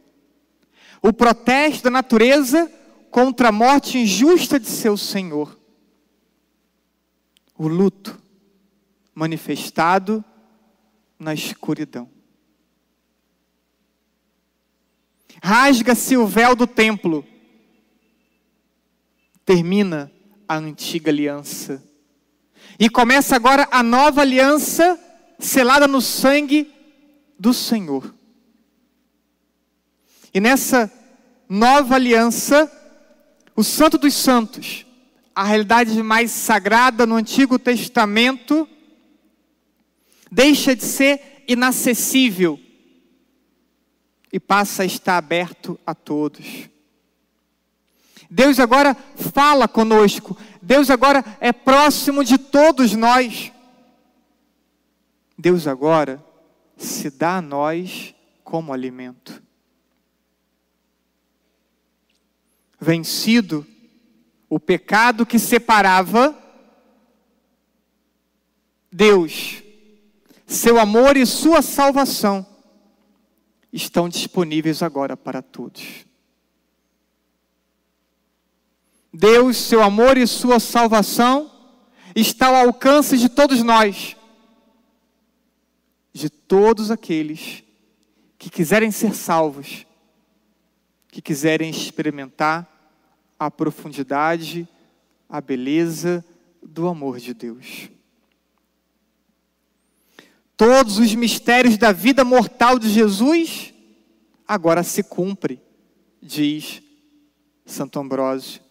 o 1.01 1.11
protesto 1.13 1.83
da 1.83 1.89
natureza 1.89 2.71
contra 3.11 3.49
a 3.49 3.51
morte 3.51 3.97
injusta 3.97 4.59
de 4.59 4.67
seu 4.67 4.97
Senhor, 4.97 5.59
o 7.57 7.67
luto 7.67 8.21
manifestado 9.13 10.23
na 11.17 11.33
escuridão. 11.33 12.09
Rasga-se 15.41 16.17
o 16.17 16.25
véu 16.25 16.55
do 16.55 16.67
templo, 16.67 17.25
termina 19.45 20.11
a 20.47 20.57
antiga 20.57 21.11
aliança. 21.11 21.83
E 22.79 22.89
começa 22.89 23.35
agora 23.35 23.67
a 23.71 23.81
nova 23.81 24.21
aliança 24.21 24.99
selada 25.39 25.87
no 25.87 26.01
sangue 26.01 26.73
do 27.39 27.53
Senhor. 27.53 28.13
E 30.33 30.39
nessa 30.39 30.91
nova 31.47 31.95
aliança, 31.95 32.69
o 33.55 33.63
Santo 33.63 33.97
dos 33.97 34.13
Santos, 34.13 34.84
a 35.35 35.43
realidade 35.43 36.01
mais 36.01 36.31
sagrada 36.31 37.05
no 37.05 37.15
Antigo 37.15 37.59
Testamento, 37.59 38.67
deixa 40.31 40.73
de 40.73 40.83
ser 40.83 41.43
inacessível 41.45 42.57
e 44.31 44.39
passa 44.39 44.83
a 44.83 44.85
estar 44.85 45.17
aberto 45.17 45.77
a 45.85 45.93
todos. 45.93 46.69
Deus 48.29 48.59
agora 48.59 48.95
fala 48.95 49.67
conosco. 49.67 50.37
Deus 50.61 50.89
agora 50.89 51.23
é 51.39 51.51
próximo 51.51 52.23
de 52.23 52.37
todos 52.37 52.93
nós. 52.93 53.51
Deus 55.37 55.67
agora 55.67 56.23
se 56.77 57.09
dá 57.09 57.37
a 57.37 57.41
nós 57.41 58.15
como 58.43 58.73
alimento. 58.73 59.43
Vencido 62.79 63.65
o 64.49 64.59
pecado 64.59 65.25
que 65.25 65.39
separava, 65.39 66.37
Deus, 68.91 69.63
seu 70.45 70.79
amor 70.79 71.17
e 71.17 71.25
sua 71.25 71.61
salvação 71.61 72.45
estão 73.73 74.07
disponíveis 74.07 74.81
agora 74.81 75.17
para 75.17 75.41
todos. 75.41 76.05
Deus, 79.11 79.57
seu 79.57 79.81
amor 79.81 80.17
e 80.17 80.27
sua 80.27 80.59
salvação 80.59 81.51
está 82.15 82.47
ao 82.47 82.55
alcance 82.55 83.17
de 83.17 83.29
todos 83.29 83.63
nós, 83.63 84.15
de 86.13 86.29
todos 86.29 86.91
aqueles 86.91 87.63
que 88.37 88.49
quiserem 88.49 88.91
ser 88.91 89.15
salvos, 89.15 89.85
que 91.09 91.21
quiserem 91.21 91.69
experimentar 91.69 92.74
a 93.39 93.51
profundidade, 93.51 94.67
a 95.29 95.41
beleza 95.41 96.23
do 96.61 96.87
amor 96.87 97.19
de 97.19 97.33
Deus. 97.33 97.89
Todos 100.57 100.97
os 100.97 101.13
mistérios 101.13 101.77
da 101.77 101.91
vida 101.91 102.23
mortal 102.23 102.79
de 102.79 102.89
Jesus 102.89 103.73
agora 104.47 104.83
se 104.83 105.03
cumpre, 105.03 105.61
diz 106.21 106.81
Santo 107.65 107.99
Ambrósio. 107.99 108.61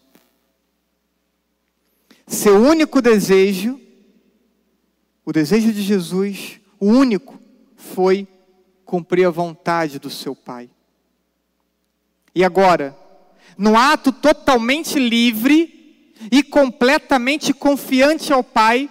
Seu 2.27 2.55
único 2.57 3.01
desejo, 3.01 3.79
o 5.23 5.31
desejo 5.31 5.71
de 5.71 5.81
Jesus, 5.81 6.59
o 6.79 6.87
único, 6.87 7.39
foi 7.75 8.27
cumprir 8.83 9.25
a 9.25 9.31
vontade 9.31 9.99
do 9.99 10.09
seu 10.09 10.35
Pai. 10.35 10.69
E 12.33 12.43
agora, 12.43 12.97
no 13.57 13.77
ato 13.77 14.11
totalmente 14.11 14.99
livre 14.99 16.13
e 16.31 16.43
completamente 16.43 17.53
confiante 17.53 18.31
ao 18.33 18.43
Pai, 18.43 18.89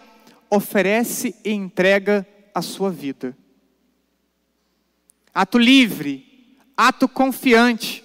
oferece 0.50 1.35
e 1.44 1.53
entrega 1.53 2.27
a 2.55 2.62
sua 2.62 2.90
vida. 2.90 3.37
Ato 5.35 5.59
livre, 5.59 6.57
ato 6.77 7.09
confiante. 7.09 8.05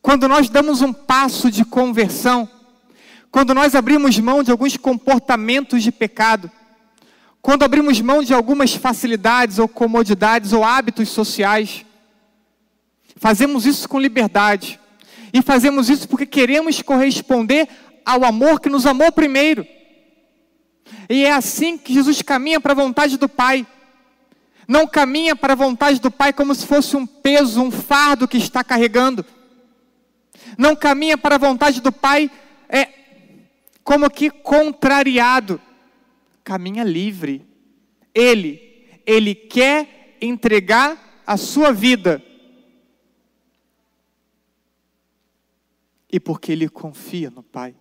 Quando 0.00 0.28
nós 0.28 0.48
damos 0.48 0.80
um 0.80 0.92
passo 0.92 1.50
de 1.50 1.64
conversão, 1.64 2.48
quando 3.30 3.52
nós 3.52 3.74
abrimos 3.74 4.18
mão 4.18 4.42
de 4.42 4.50
alguns 4.50 4.76
comportamentos 4.76 5.82
de 5.82 5.90
pecado, 5.90 6.50
quando 7.42 7.62
abrimos 7.62 8.00
mão 8.00 8.22
de 8.22 8.32
algumas 8.32 8.74
facilidades 8.74 9.58
ou 9.58 9.68
comodidades 9.68 10.52
ou 10.52 10.64
hábitos 10.64 11.10
sociais, 11.10 11.84
fazemos 13.16 13.66
isso 13.66 13.86
com 13.86 14.00
liberdade. 14.00 14.80
E 15.34 15.42
fazemos 15.42 15.90
isso 15.90 16.08
porque 16.08 16.24
queremos 16.24 16.80
corresponder 16.80 17.68
ao 18.04 18.24
amor 18.24 18.60
que 18.60 18.68
nos 18.68 18.86
amou 18.86 19.10
primeiro. 19.10 19.66
E 21.10 21.24
é 21.24 21.32
assim 21.32 21.76
que 21.76 21.92
Jesus 21.92 22.22
caminha 22.22 22.60
para 22.60 22.70
a 22.70 22.76
vontade 22.76 23.16
do 23.16 23.28
Pai. 23.28 23.66
Não 24.68 24.86
caminha 24.86 25.34
para 25.34 25.54
a 25.54 25.56
vontade 25.56 26.00
do 26.00 26.08
Pai 26.08 26.32
como 26.32 26.54
se 26.54 26.64
fosse 26.64 26.96
um 26.96 27.04
peso, 27.04 27.60
um 27.60 27.72
fardo 27.72 28.28
que 28.28 28.36
está 28.36 28.62
carregando. 28.62 29.26
Não 30.56 30.76
caminha 30.76 31.18
para 31.18 31.34
a 31.34 31.38
vontade 31.38 31.80
do 31.80 31.90
Pai 31.90 32.30
é, 32.68 32.88
como 33.82 34.08
que 34.08 34.30
contrariado, 34.30 35.60
caminha 36.44 36.84
livre. 36.84 37.44
Ele, 38.14 38.86
ele 39.04 39.34
quer 39.34 40.16
entregar 40.20 41.22
a 41.26 41.36
sua 41.36 41.72
vida. 41.72 42.22
E 46.14 46.20
porque 46.20 46.52
ele 46.52 46.68
confia 46.68 47.28
no 47.28 47.42
Pai. 47.42 47.74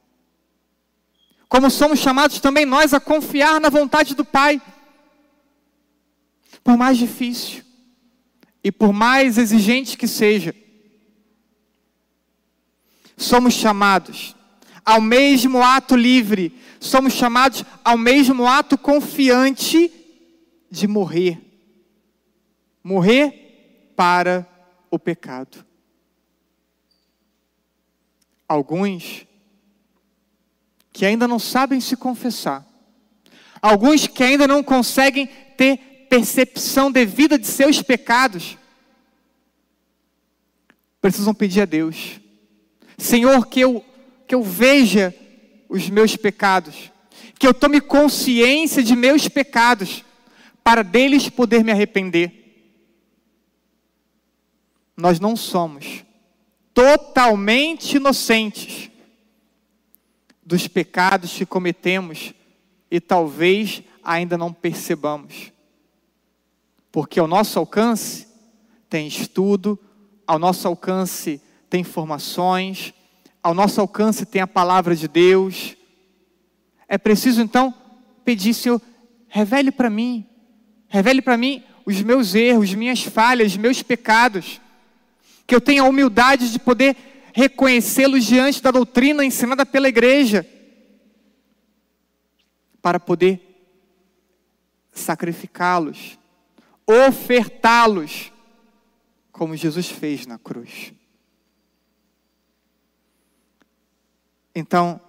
Como 1.47 1.69
somos 1.69 1.99
chamados 1.99 2.39
também 2.39 2.65
nós 2.65 2.91
a 2.91 2.99
confiar 2.99 3.61
na 3.61 3.69
vontade 3.69 4.15
do 4.15 4.25
Pai. 4.25 4.59
Por 6.63 6.75
mais 6.75 6.97
difícil 6.97 7.63
e 8.63 8.71
por 8.71 8.91
mais 8.91 9.37
exigente 9.37 9.95
que 9.95 10.07
seja, 10.07 10.55
somos 13.15 13.53
chamados 13.53 14.35
ao 14.83 14.99
mesmo 14.99 15.61
ato 15.61 15.95
livre, 15.95 16.59
somos 16.79 17.13
chamados 17.13 17.63
ao 17.83 17.97
mesmo 17.97 18.47
ato 18.47 18.77
confiante 18.77 19.91
de 20.71 20.87
morrer 20.87 21.53
morrer 22.83 23.93
para 23.95 24.47
o 24.91 24.99
pecado. 24.99 25.65
Alguns 28.47 29.25
que 30.91 31.05
ainda 31.05 31.27
não 31.27 31.39
sabem 31.39 31.81
se 31.81 31.95
confessar, 31.97 32.65
alguns 33.61 34.05
que 34.05 34.23
ainda 34.23 34.47
não 34.47 34.61
conseguem 34.61 35.27
ter 35.57 36.07
percepção 36.09 36.91
devida 36.91 37.39
de 37.39 37.47
seus 37.47 37.81
pecados, 37.81 38.57
precisam 41.01 41.33
pedir 41.33 41.61
a 41.61 41.65
Deus: 41.65 42.19
Senhor, 42.97 43.47
que 43.47 43.59
eu, 43.59 43.83
que 44.27 44.35
eu 44.35 44.43
veja 44.43 45.15
os 45.67 45.89
meus 45.89 46.15
pecados, 46.15 46.91
que 47.39 47.47
eu 47.47 47.53
tome 47.53 47.81
consciência 47.81 48.83
de 48.83 48.95
meus 48.95 49.27
pecados, 49.27 50.05
para 50.63 50.83
deles 50.83 51.27
poder 51.27 51.63
me 51.63 51.71
arrepender. 51.71 52.41
Nós 54.95 55.19
não 55.19 55.35
somos 55.35 56.05
totalmente 56.73 57.97
inocentes 57.97 58.89
dos 60.45 60.67
pecados 60.67 61.33
que 61.33 61.45
cometemos 61.45 62.33
e 62.89 62.99
talvez 62.99 63.83
ainda 64.03 64.37
não 64.37 64.51
percebamos. 64.51 65.51
Porque 66.91 67.19
ao 67.19 67.27
nosso 67.27 67.57
alcance 67.57 68.27
tem 68.89 69.07
estudo, 69.07 69.79
ao 70.27 70.37
nosso 70.37 70.67
alcance 70.67 71.41
tem 71.69 71.81
informações, 71.81 72.93
ao 73.41 73.53
nosso 73.53 73.81
alcance 73.81 74.25
tem 74.25 74.41
a 74.41 74.47
palavra 74.47 74.95
de 74.95 75.07
Deus. 75.07 75.75
É 76.87 76.97
preciso 76.97 77.41
então 77.41 77.73
pedir, 78.23 78.53
Senhor, 78.53 78.81
revele 79.27 79.71
para 79.71 79.89
mim, 79.89 80.25
revele 80.87 81.21
para 81.21 81.37
mim 81.37 81.63
os 81.85 82.01
meus 82.01 82.35
erros, 82.35 82.73
minhas 82.73 83.03
falhas, 83.03 83.57
meus 83.57 83.81
pecados, 83.81 84.61
que 85.45 85.53
eu 85.53 85.61
tenha 85.61 85.81
a 85.81 85.87
humildade 85.87 86.51
de 86.51 86.59
poder 86.59 86.95
reconhecê-los 87.33 88.23
diante 88.23 88.61
da 88.61 88.71
doutrina 88.71 89.25
ensinada 89.25 89.65
pela 89.65 89.89
igreja, 89.89 90.47
para 92.81 92.99
poder 92.99 93.41
sacrificá-los, 94.91 96.19
ofertá-los, 96.85 98.31
como 99.31 99.55
Jesus 99.55 99.89
fez 99.89 100.27
na 100.27 100.37
cruz. 100.37 100.93
Então, 104.53 105.01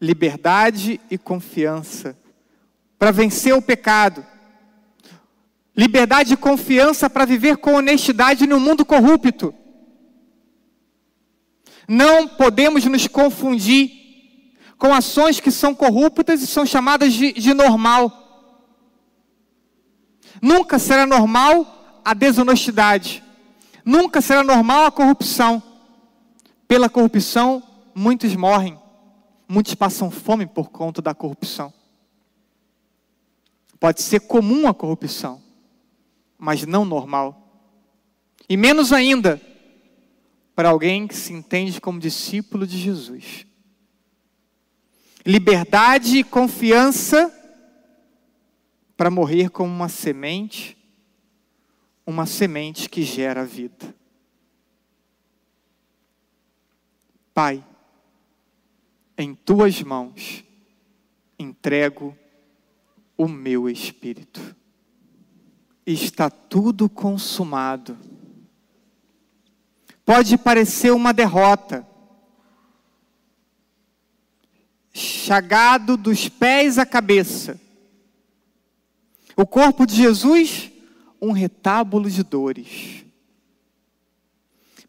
liberdade 0.00 1.00
e 1.10 1.16
confiança 1.16 2.18
para 2.98 3.10
vencer 3.10 3.54
o 3.54 3.62
pecado. 3.62 4.26
Liberdade 5.80 6.34
e 6.34 6.36
confiança 6.36 7.08
para 7.08 7.24
viver 7.24 7.56
com 7.56 7.72
honestidade 7.72 8.46
no 8.46 8.60
mundo 8.60 8.84
corrupto. 8.84 9.54
Não 11.88 12.28
podemos 12.28 12.84
nos 12.84 13.06
confundir 13.06 13.90
com 14.76 14.92
ações 14.92 15.40
que 15.40 15.50
são 15.50 15.74
corruptas 15.74 16.42
e 16.42 16.46
são 16.46 16.66
chamadas 16.66 17.14
de, 17.14 17.32
de 17.32 17.54
normal. 17.54 18.12
Nunca 20.42 20.78
será 20.78 21.06
normal 21.06 22.02
a 22.04 22.12
desonestidade. 22.12 23.24
Nunca 23.82 24.20
será 24.20 24.44
normal 24.44 24.84
a 24.84 24.92
corrupção. 24.92 25.62
Pela 26.68 26.90
corrupção, 26.90 27.62
muitos 27.94 28.36
morrem. 28.36 28.78
Muitos 29.48 29.74
passam 29.74 30.10
fome 30.10 30.46
por 30.46 30.68
conta 30.68 31.00
da 31.00 31.14
corrupção. 31.14 31.72
Pode 33.80 34.02
ser 34.02 34.20
comum 34.20 34.68
a 34.68 34.74
corrupção, 34.74 35.40
mas 36.40 36.64
não 36.66 36.86
normal. 36.86 37.36
E 38.48 38.56
menos 38.56 38.92
ainda 38.92 39.40
para 40.56 40.70
alguém 40.70 41.06
que 41.06 41.14
se 41.14 41.32
entende 41.32 41.80
como 41.80 42.00
discípulo 42.00 42.66
de 42.66 42.78
Jesus. 42.78 43.46
Liberdade 45.24 46.18
e 46.18 46.24
confiança 46.24 47.30
para 48.96 49.10
morrer 49.10 49.50
como 49.50 49.70
uma 49.70 49.88
semente, 49.88 50.76
uma 52.06 52.24
semente 52.24 52.88
que 52.88 53.02
gera 53.02 53.44
vida. 53.44 53.94
Pai, 57.34 57.64
em 59.16 59.34
tuas 59.34 59.82
mãos 59.82 60.44
entrego 61.38 62.16
o 63.16 63.28
meu 63.28 63.68
espírito. 63.68 64.59
Está 65.86 66.30
tudo 66.30 66.88
consumado 66.88 67.96
pode 70.10 70.36
parecer 70.36 70.90
uma 70.90 71.12
derrota. 71.14 71.86
Chagado 74.92 75.96
dos 75.96 76.28
pés 76.28 76.78
à 76.78 76.84
cabeça. 76.84 77.60
O 79.36 79.46
corpo 79.46 79.86
de 79.86 79.94
Jesus, 79.94 80.68
um 81.22 81.30
retábulo 81.30 82.10
de 82.10 82.24
dores. 82.24 83.04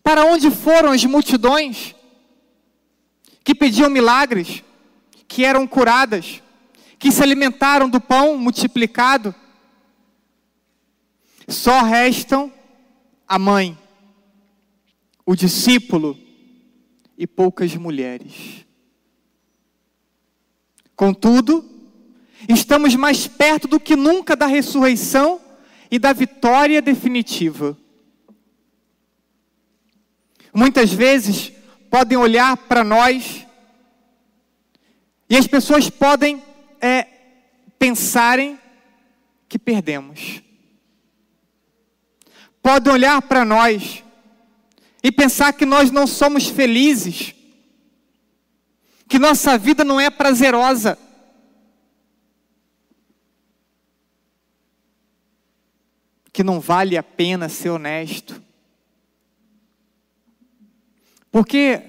Para 0.01 0.25
onde 0.25 0.49
foram 0.49 0.91
as 0.91 1.05
multidões 1.05 1.93
que 3.43 3.53
pediam 3.53 3.91
milagres, 3.91 4.63
que 5.27 5.45
eram 5.45 5.67
curadas, 5.67 6.41
que 6.97 7.11
se 7.11 7.21
alimentaram 7.21 7.87
do 7.87 8.01
pão 8.01 8.39
multiplicado? 8.39 9.35
Só 11.47 11.81
restam 11.81 12.51
a 13.27 13.39
mãe, 13.39 13.77
o 15.25 15.35
discípulo 15.35 16.17
e 17.17 17.25
poucas 17.25 17.75
mulheres. 17.75 18.65
Contudo, 20.95 21.63
estamos 22.47 22.95
mais 22.95 23.27
perto 23.27 23.67
do 23.67 23.79
que 23.79 23.95
nunca 23.95 24.35
da 24.35 24.45
ressurreição 24.45 25.39
e 25.89 25.97
da 25.97 26.13
vitória 26.13 26.81
definitiva. 26.81 27.77
Muitas 30.53 30.91
vezes 30.91 31.51
podem 31.89 32.17
olhar 32.17 32.55
para 32.55 32.83
nós 32.83 33.45
e 35.29 35.37
as 35.37 35.47
pessoas 35.47 35.89
podem 35.89 36.43
é, 36.81 37.07
pensarem 37.79 38.59
que 39.47 39.57
perdemos. 39.57 40.41
Podem 42.61 42.93
olhar 42.93 43.21
para 43.21 43.43
nós 43.43 44.03
e 45.03 45.11
pensar 45.11 45.53
que 45.53 45.65
nós 45.65 45.89
não 45.89 46.05
somos 46.05 46.47
felizes, 46.47 47.33
que 49.07 49.17
nossa 49.17 49.57
vida 49.57 49.83
não 49.83 49.99
é 49.99 50.09
prazerosa. 50.09 50.97
Que 56.31 56.43
não 56.43 56.59
vale 56.59 56.97
a 56.97 57.03
pena 57.03 57.49
ser 57.49 57.71
honesto. 57.71 58.41
Porque 61.31 61.81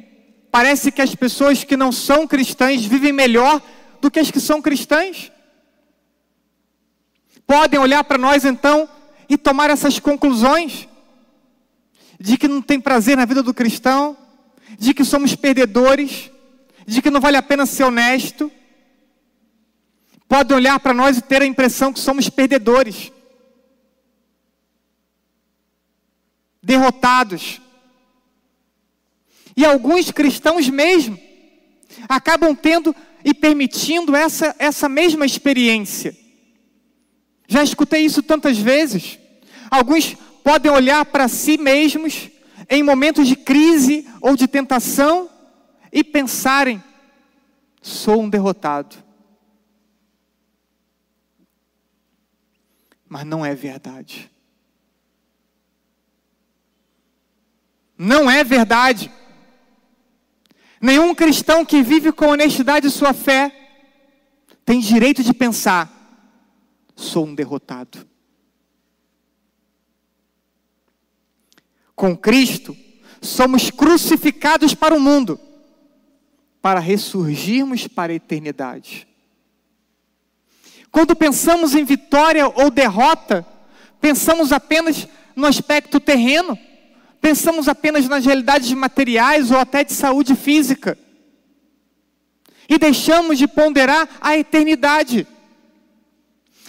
parece 0.51 0.91
que 0.91 1.03
as 1.03 1.15
pessoas 1.15 1.63
que 1.65 1.77
não 1.77 1.93
são 1.93 2.27
cristãs 2.27 2.85
vivem 2.85 3.13
melhor 3.13 3.63
do 4.01 4.11
que 4.11 4.19
as 4.19 4.31
que 4.31 4.41
são 4.41 4.61
cristãs. 4.61 5.31
Podem 7.47 7.79
olhar 7.79 8.03
para 8.03 8.19
nós 8.19 8.45
então 8.45 8.89
e 9.33 9.39
tomar 9.39 9.71
essas 9.71 9.99
conclusões 9.99 10.87
de 12.21 12.37
que 12.37 12.47
não 12.47 12.61
tem 12.61 12.79
prazer 12.79 13.17
na 13.17 13.25
vida 13.25 13.43
do 13.43 13.55
cristão, 13.55 14.15
de 14.79 14.93
que 14.93 15.07
somos 15.07 15.35
perdedores, 15.35 16.31
de 16.87 17.01
que 17.01 17.09
não 17.09 17.19
vale 17.19 17.39
a 17.39 17.43
pena 17.43 17.65
ser 17.65 17.85
honesto. 17.85 18.53
Podem 20.29 20.55
olhar 20.55 20.79
para 20.81 20.93
nós 20.93 21.17
e 21.17 21.23
ter 21.23 21.41
a 21.41 21.47
impressão 21.47 21.95
que 21.95 21.99
somos 21.99 22.29
perdedores, 22.29 23.11
derrotados. 26.63 27.59
E 29.57 29.65
alguns 29.65 30.11
cristãos 30.11 30.69
mesmo 30.69 31.19
acabam 32.07 32.55
tendo 32.55 32.95
e 33.25 33.33
permitindo 33.33 34.15
essa, 34.15 34.55
essa 34.59 34.91
mesma 34.91 35.25
experiência. 35.25 36.15
Já 37.49 37.63
escutei 37.63 38.05
isso 38.05 38.23
tantas 38.23 38.59
vezes. 38.59 39.22
Alguns 39.73 40.15
podem 40.45 40.71
olhar 40.71 41.03
para 41.07 41.29
si 41.29 41.57
mesmos 41.57 42.29
em 42.69 42.83
momentos 42.83 43.27
de 43.27 43.35
crise 43.35 44.07
ou 44.21 44.37
de 44.37 44.47
tentação 44.47 45.31
e 45.91 46.05
pensarem: 46.05 46.85
sou 47.81 48.21
um 48.21 48.29
derrotado. 48.29 48.95
Mas 53.09 53.25
não 53.25 53.47
é 53.47 53.55
verdade. 53.55 54.31
Não 57.97 58.31
é 58.31 58.45
verdade. 58.45 59.11
Nenhum 60.83 61.15
cristão 61.15 61.65
que 61.65 61.83
vive 61.83 62.13
com 62.13 62.27
honestidade 62.27 62.91
sua 62.91 63.15
fé 63.15 63.51
tem 64.67 64.81
direito 64.81 65.23
de 65.23 65.33
pensar: 65.33 65.91
sou 66.95 67.25
um 67.25 67.35
derrotado. 67.35 68.12
Com 71.95 72.17
Cristo, 72.17 72.77
somos 73.21 73.71
crucificados 73.71 74.75
para 74.75 74.95
o 74.95 75.01
mundo, 75.01 75.39
para 76.61 76.81
ressurgirmos 76.81 77.87
para 77.87 78.13
a 78.13 78.17
eternidade. 78.17 79.07
Quando 80.91 81.17
pensamos 81.17 81.75
em 81.75 81.85
vitória 81.85 82.47
ou 82.47 82.71
derrota, 82.71 83.47
pensamos 84.01 84.53
apenas 84.53 85.09
no 85.35 85.47
aspecto 85.47 85.99
terreno, 85.99 86.59
pensamos 87.21 87.69
apenas 87.69 88.07
nas 88.09 88.27
realidades 88.27 88.71
materiais 88.73 89.51
ou 89.51 89.59
até 89.59 89.85
de 89.85 89.93
saúde 89.93 90.35
física. 90.35 90.99
E 92.69 92.79
deixamos 92.79 93.39
de 93.39 93.47
ponderar 93.47 94.09
a 94.21 94.37
eternidade. 94.37 95.27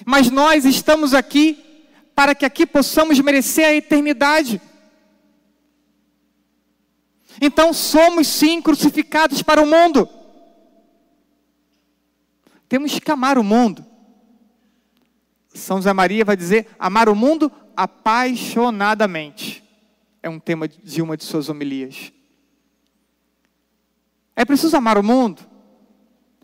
Mas 0.06 0.30
nós 0.30 0.66
estamos 0.66 1.14
aqui 1.14 1.64
para 2.16 2.36
que 2.36 2.46
aqui 2.46 2.66
possamos 2.66 3.20
merecer 3.20 3.66
a 3.66 3.74
eternidade. 3.74 4.62
Então 7.42 7.74
somos 7.74 8.28
sim 8.28 8.62
crucificados 8.62 9.42
para 9.42 9.62
o 9.62 9.68
mundo. 9.68 10.08
Temos 12.68 12.98
que 12.98 13.12
amar 13.12 13.38
o 13.38 13.44
mundo. 13.44 13.86
São 15.54 15.78
José 15.78 15.94
Maria 15.94 16.26
vai 16.26 16.36
dizer: 16.36 16.68
amar 16.80 17.08
o 17.10 17.16
mundo 17.16 17.52
apaixonadamente. 17.76 19.64
É 20.22 20.30
um 20.30 20.40
tema 20.40 20.68
de 20.68 21.02
uma 21.02 21.18
de 21.18 21.24
suas 21.24 21.50
homilias. 21.50 22.12
É 24.36 24.44
preciso 24.44 24.76
amar 24.76 24.98
o 24.98 25.04
mundo, 25.04 25.42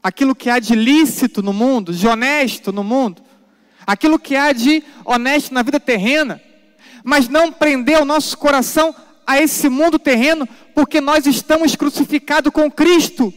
aquilo 0.03 0.35
que 0.35 0.49
há 0.49 0.59
de 0.59 0.75
lícito 0.75 1.41
no 1.41 1.51
mundo, 1.51 1.91
de 1.91 2.07
honesto 2.07 2.71
no 2.71 2.83
mundo, 2.83 3.23
aquilo 3.87 4.19
que 4.19 4.35
há 4.35 4.53
de 4.53 4.83
honesto 5.03 5.53
na 5.53 5.63
vida 5.63 5.79
terrena, 5.79 6.39
mas 7.03 7.27
não 7.27 7.51
prender 7.51 7.99
o 7.99 8.05
nosso 8.05 8.37
coração 8.37 8.93
a 9.29 9.39
esse 9.39 9.69
mundo 9.69 9.99
terreno, 9.99 10.47
porque 10.73 10.99
nós 10.99 11.27
estamos 11.27 11.75
crucificados 11.75 12.51
com 12.51 12.71
Cristo. 12.71 13.31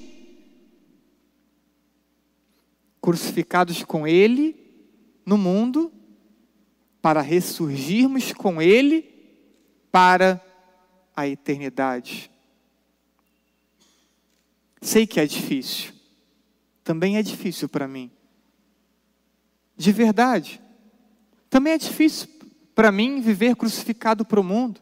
Crucificados 2.98 3.84
com 3.84 4.08
Ele 4.08 4.56
no 5.26 5.36
mundo, 5.36 5.92
para 7.02 7.20
ressurgirmos 7.20 8.32
com 8.32 8.62
Ele 8.62 9.02
para 9.90 10.42
a 11.14 11.28
eternidade. 11.28 12.30
Sei 14.80 15.06
que 15.06 15.20
é 15.20 15.26
difícil, 15.26 15.92
também 16.82 17.18
é 17.18 17.22
difícil 17.22 17.68
para 17.68 17.86
mim. 17.86 18.10
De 19.76 19.92
verdade, 19.92 20.58
também 21.50 21.74
é 21.74 21.78
difícil 21.78 22.30
para 22.74 22.90
mim 22.90 23.20
viver 23.20 23.54
crucificado 23.56 24.24
para 24.24 24.40
o 24.40 24.44
mundo. 24.44 24.81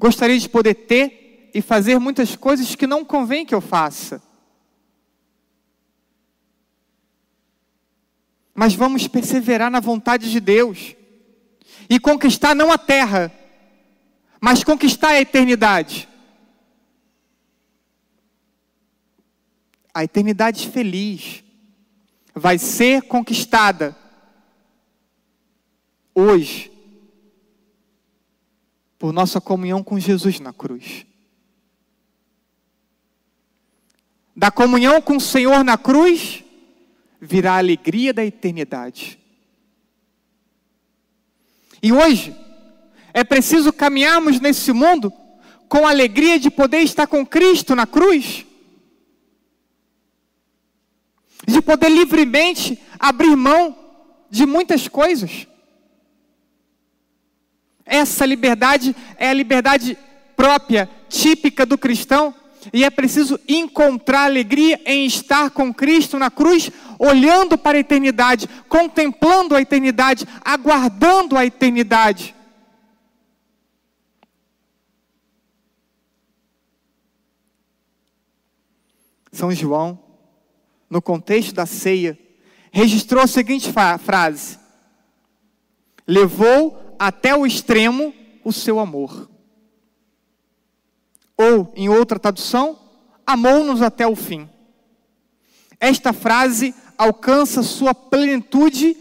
Gostaria 0.00 0.38
de 0.38 0.48
poder 0.48 0.72
ter 0.72 1.50
e 1.52 1.60
fazer 1.60 1.98
muitas 1.98 2.34
coisas 2.34 2.74
que 2.74 2.86
não 2.86 3.04
convém 3.04 3.44
que 3.44 3.54
eu 3.54 3.60
faça. 3.60 4.22
Mas 8.54 8.72
vamos 8.72 9.06
perseverar 9.06 9.70
na 9.70 9.78
vontade 9.78 10.30
de 10.30 10.40
Deus 10.40 10.96
e 11.86 12.00
conquistar 12.00 12.54
não 12.54 12.72
a 12.72 12.78
terra, 12.78 13.30
mas 14.40 14.64
conquistar 14.64 15.08
a 15.08 15.20
eternidade. 15.20 16.08
A 19.92 20.02
eternidade 20.02 20.66
feliz 20.70 21.44
vai 22.34 22.56
ser 22.56 23.02
conquistada 23.02 23.94
hoje 26.14 26.69
por 29.00 29.14
nossa 29.14 29.40
comunhão 29.40 29.82
com 29.82 29.98
Jesus 29.98 30.40
na 30.40 30.52
cruz. 30.52 31.06
Da 34.36 34.50
comunhão 34.50 35.00
com 35.00 35.16
o 35.16 35.20
Senhor 35.20 35.64
na 35.64 35.78
cruz 35.78 36.44
virá 37.18 37.54
a 37.54 37.58
alegria 37.58 38.12
da 38.12 38.22
eternidade. 38.22 39.18
E 41.82 41.90
hoje, 41.94 42.36
é 43.14 43.24
preciso 43.24 43.72
caminharmos 43.72 44.38
nesse 44.38 44.70
mundo 44.70 45.10
com 45.66 45.86
a 45.86 45.90
alegria 45.90 46.38
de 46.38 46.50
poder 46.50 46.80
estar 46.80 47.06
com 47.06 47.24
Cristo 47.24 47.74
na 47.74 47.86
cruz, 47.86 48.44
de 51.48 51.62
poder 51.62 51.88
livremente 51.88 52.78
abrir 52.98 53.34
mão 53.34 53.74
de 54.28 54.44
muitas 54.44 54.88
coisas. 54.88 55.46
Essa 57.90 58.24
liberdade 58.24 58.94
é 59.16 59.30
a 59.30 59.34
liberdade 59.34 59.98
própria, 60.36 60.88
típica 61.08 61.66
do 61.66 61.76
cristão, 61.76 62.32
e 62.72 62.84
é 62.84 62.88
preciso 62.88 63.40
encontrar 63.48 64.26
alegria 64.26 64.80
em 64.86 65.04
estar 65.04 65.50
com 65.50 65.74
Cristo 65.74 66.16
na 66.16 66.30
cruz, 66.30 66.70
olhando 67.00 67.58
para 67.58 67.76
a 67.76 67.80
eternidade, 67.80 68.48
contemplando 68.68 69.56
a 69.56 69.60
eternidade, 69.60 70.24
aguardando 70.44 71.36
a 71.36 71.44
eternidade. 71.44 72.32
São 79.32 79.50
João, 79.50 79.98
no 80.88 81.02
contexto 81.02 81.52
da 81.52 81.66
ceia, 81.66 82.16
registrou 82.70 83.20
a 83.20 83.26
seguinte 83.26 83.68
frase: 83.98 84.60
Levou 86.06 86.89
até 87.00 87.34
o 87.34 87.46
extremo 87.46 88.12
o 88.44 88.52
seu 88.52 88.78
amor. 88.78 89.30
Ou, 91.34 91.72
em 91.74 91.88
outra 91.88 92.18
tradução, 92.18 92.78
amou-nos 93.26 93.80
até 93.80 94.06
o 94.06 94.14
fim. 94.14 94.46
Esta 95.80 96.12
frase 96.12 96.74
alcança 96.98 97.62
sua 97.62 97.94
plenitude 97.94 98.94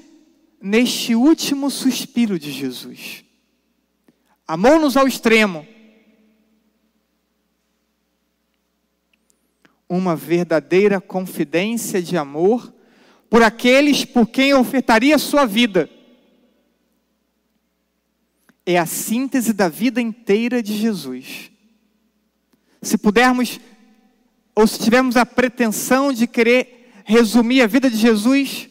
neste 0.62 1.14
último 1.14 1.70
suspiro 1.70 2.40
de 2.40 2.54
Jesus. 2.54 3.26
Amou-nos 4.48 4.96
ao 4.96 5.06
extremo. 5.06 5.68
Uma 9.90 10.16
verdadeira 10.16 11.02
confidência 11.02 12.02
de 12.02 12.16
amor 12.16 12.74
por 13.30 13.44
aqueles 13.44 14.06
por 14.06 14.26
quem 14.26 14.54
ofertaria 14.54 15.18
sua 15.18 15.46
vida. 15.46 15.90
É 18.72 18.78
a 18.78 18.86
síntese 18.86 19.52
da 19.52 19.68
vida 19.68 20.00
inteira 20.00 20.62
de 20.62 20.78
Jesus. 20.78 21.50
Se 22.84 23.00
pudermos, 23.00 23.60
ou 24.54 24.68
se 24.68 24.78
tivermos 24.78 25.18
a 25.18 25.26
pretensão 25.26 26.14
de 26.14 26.28
querer 26.28 26.92
resumir 27.04 27.64
a 27.64 27.66
vida 27.66 27.90
de 27.90 27.98
Jesus 27.98 28.70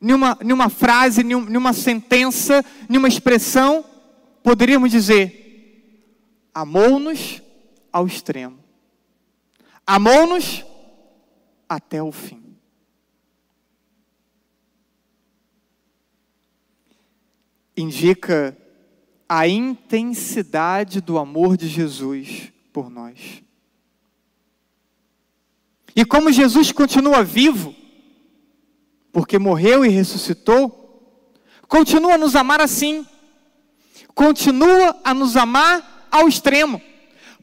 numa, 0.00 0.38
numa 0.44 0.68
frase, 0.68 1.24
numa 1.24 1.72
sentença, 1.72 2.64
numa 2.88 3.08
expressão, 3.08 3.84
poderíamos 4.44 4.92
dizer: 4.92 6.46
amou-nos 6.54 7.42
ao 7.92 8.06
extremo, 8.06 8.60
amou-nos 9.84 10.64
até 11.68 12.00
o 12.00 12.12
fim. 12.12 12.56
Indica 17.76 18.56
a 19.32 19.46
intensidade 19.46 21.00
do 21.00 21.16
amor 21.16 21.56
de 21.56 21.68
Jesus 21.68 22.50
por 22.72 22.90
nós. 22.90 23.44
E 25.94 26.04
como 26.04 26.32
Jesus 26.32 26.72
continua 26.72 27.22
vivo, 27.22 27.72
porque 29.12 29.38
morreu 29.38 29.84
e 29.84 29.88
ressuscitou, 29.88 31.14
continua 31.68 32.14
a 32.14 32.18
nos 32.18 32.34
amar 32.34 32.60
assim, 32.60 33.06
continua 34.16 34.98
a 35.04 35.14
nos 35.14 35.36
amar 35.36 36.08
ao 36.10 36.26
extremo, 36.26 36.82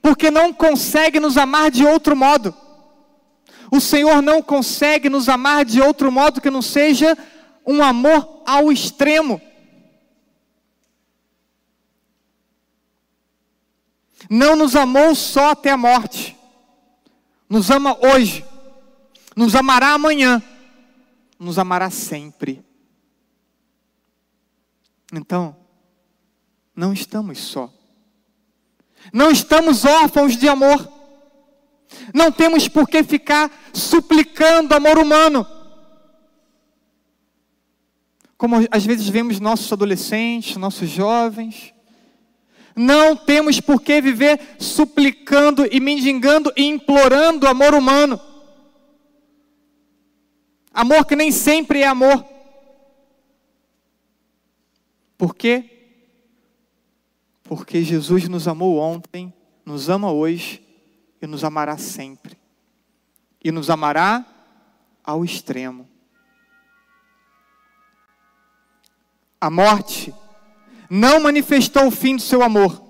porque 0.01 0.29
não 0.29 0.51
consegue 0.51 1.21
nos 1.21 1.37
amar 1.37 1.71
de 1.71 1.85
outro 1.85 2.17
modo. 2.17 2.53
O 3.71 3.79
Senhor 3.79 4.21
não 4.21 4.41
consegue 4.41 5.07
nos 5.07 5.29
amar 5.29 5.63
de 5.63 5.79
outro 5.79 6.11
modo 6.11 6.41
que 6.41 6.49
não 6.49 6.61
seja 6.61 7.17
um 7.65 7.81
amor 7.81 8.43
ao 8.45 8.73
extremo. 8.73 9.41
Não 14.29 14.55
nos 14.55 14.75
amou 14.75 15.13
só 15.15 15.51
até 15.51 15.71
a 15.71 15.77
morte, 15.77 16.35
nos 17.49 17.69
ama 17.69 17.97
hoje, 18.05 18.43
nos 19.35 19.55
amará 19.55 19.93
amanhã, 19.93 20.41
nos 21.39 21.59
amará 21.59 21.89
sempre. 21.89 22.65
Então, 25.13 25.55
não 26.75 26.91
estamos 26.91 27.37
só, 27.39 27.71
não 29.13 29.31
estamos 29.31 29.85
órfãos 29.85 30.35
de 30.35 30.49
amor, 30.49 30.91
não 32.13 32.31
temos 32.31 32.67
por 32.67 32.89
que 32.89 33.03
ficar 33.03 33.51
suplicando 33.73 34.73
amor 34.73 34.97
humano. 34.97 35.45
Como 38.37 38.55
às 38.69 38.85
vezes 38.85 39.07
vemos 39.07 39.39
nossos 39.39 39.71
adolescentes, 39.71 40.57
nossos 40.57 40.89
jovens, 40.89 41.73
Não 42.77 43.15
temos 43.15 43.59
por 43.59 43.81
que 43.81 43.99
viver 43.99 44.39
suplicando 44.59 45.65
e 45.65 45.79
mendigando 45.79 46.53
e 46.55 46.63
implorando 46.63 47.47
amor 47.47 47.73
humano. 47.73 48.21
Amor 50.71 51.03
que 51.07 51.15
nem 51.15 51.31
sempre 51.31 51.81
é 51.81 51.87
amor. 51.87 52.23
Por 55.17 55.33
quê? 55.33 55.71
Porque 57.43 57.83
Jesus 57.83 58.29
nos 58.29 58.47
amou 58.47 58.77
ontem, 58.77 59.33
nos 59.65 59.89
ama 59.89 60.11
hoje 60.11 60.63
e 61.19 61.25
nos 61.25 61.43
amará 61.43 61.79
sempre. 61.79 62.37
E 63.43 63.51
nos 63.51 63.71
amará 63.71 64.23
ao 65.03 65.25
extremo. 65.25 65.89
A 69.41 69.49
morte 69.49 70.13
não 70.89 71.19
manifestou 71.19 71.87
o 71.87 71.91
fim 71.91 72.15
do 72.15 72.21
seu 72.21 72.41
amor, 72.41 72.83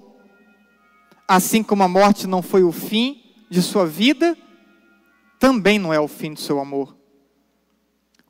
assim 1.27 1.63
como 1.63 1.83
a 1.83 1.87
morte 1.87 2.27
não 2.27 2.41
foi 2.41 2.63
o 2.63 2.71
fim 2.71 3.23
de 3.49 3.61
sua 3.61 3.85
vida, 3.85 4.37
também 5.39 5.77
não 5.77 5.93
é 5.93 5.99
o 5.99 6.07
fim 6.07 6.33
do 6.33 6.39
seu 6.39 6.59
amor. 6.59 6.95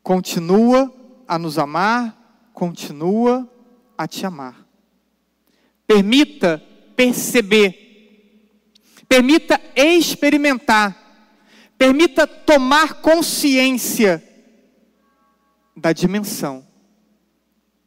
Continua 0.02 0.94
a 1.28 1.38
nos 1.38 1.58
amar, 1.58 2.50
continua 2.54 3.50
a 3.98 4.08
te 4.08 4.26
amar. 4.26 4.66
Permita 5.86 6.64
perceber, 6.96 8.74
permita 9.08 9.60
experimentar, 9.76 10.96
permita 11.78 12.26
tomar 12.26 12.96
consciência 13.02 14.24
da 15.76 15.94
dimensão 15.94 16.66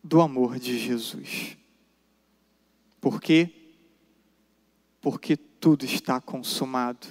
do 0.03 0.21
amor 0.21 0.59
de 0.59 0.79
Jesus. 0.79 1.60
Por 3.01 3.21
quê? 3.21 3.73
Porque 5.01 5.37
tudo 5.37 5.85
está 5.85 6.21
consumado. 6.21 7.07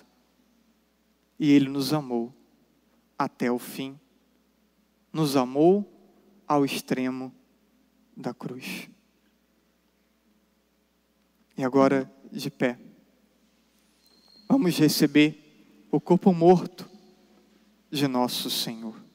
E 1.39 1.51
Ele 1.51 1.69
nos 1.69 1.93
amou 1.93 2.33
até 3.17 3.51
o 3.51 3.57
fim. 3.57 3.99
Nos 5.11 5.35
amou 5.35 5.85
ao 6.47 6.63
extremo 6.63 7.33
da 8.15 8.33
cruz. 8.33 8.89
E 11.57 11.63
agora, 11.63 12.11
de 12.31 12.49
pé, 12.49 12.79
vamos 14.47 14.77
receber 14.77 15.87
o 15.91 15.99
corpo 15.99 16.33
morto 16.33 16.89
de 17.89 18.07
nosso 18.07 18.49
Senhor. 18.49 19.08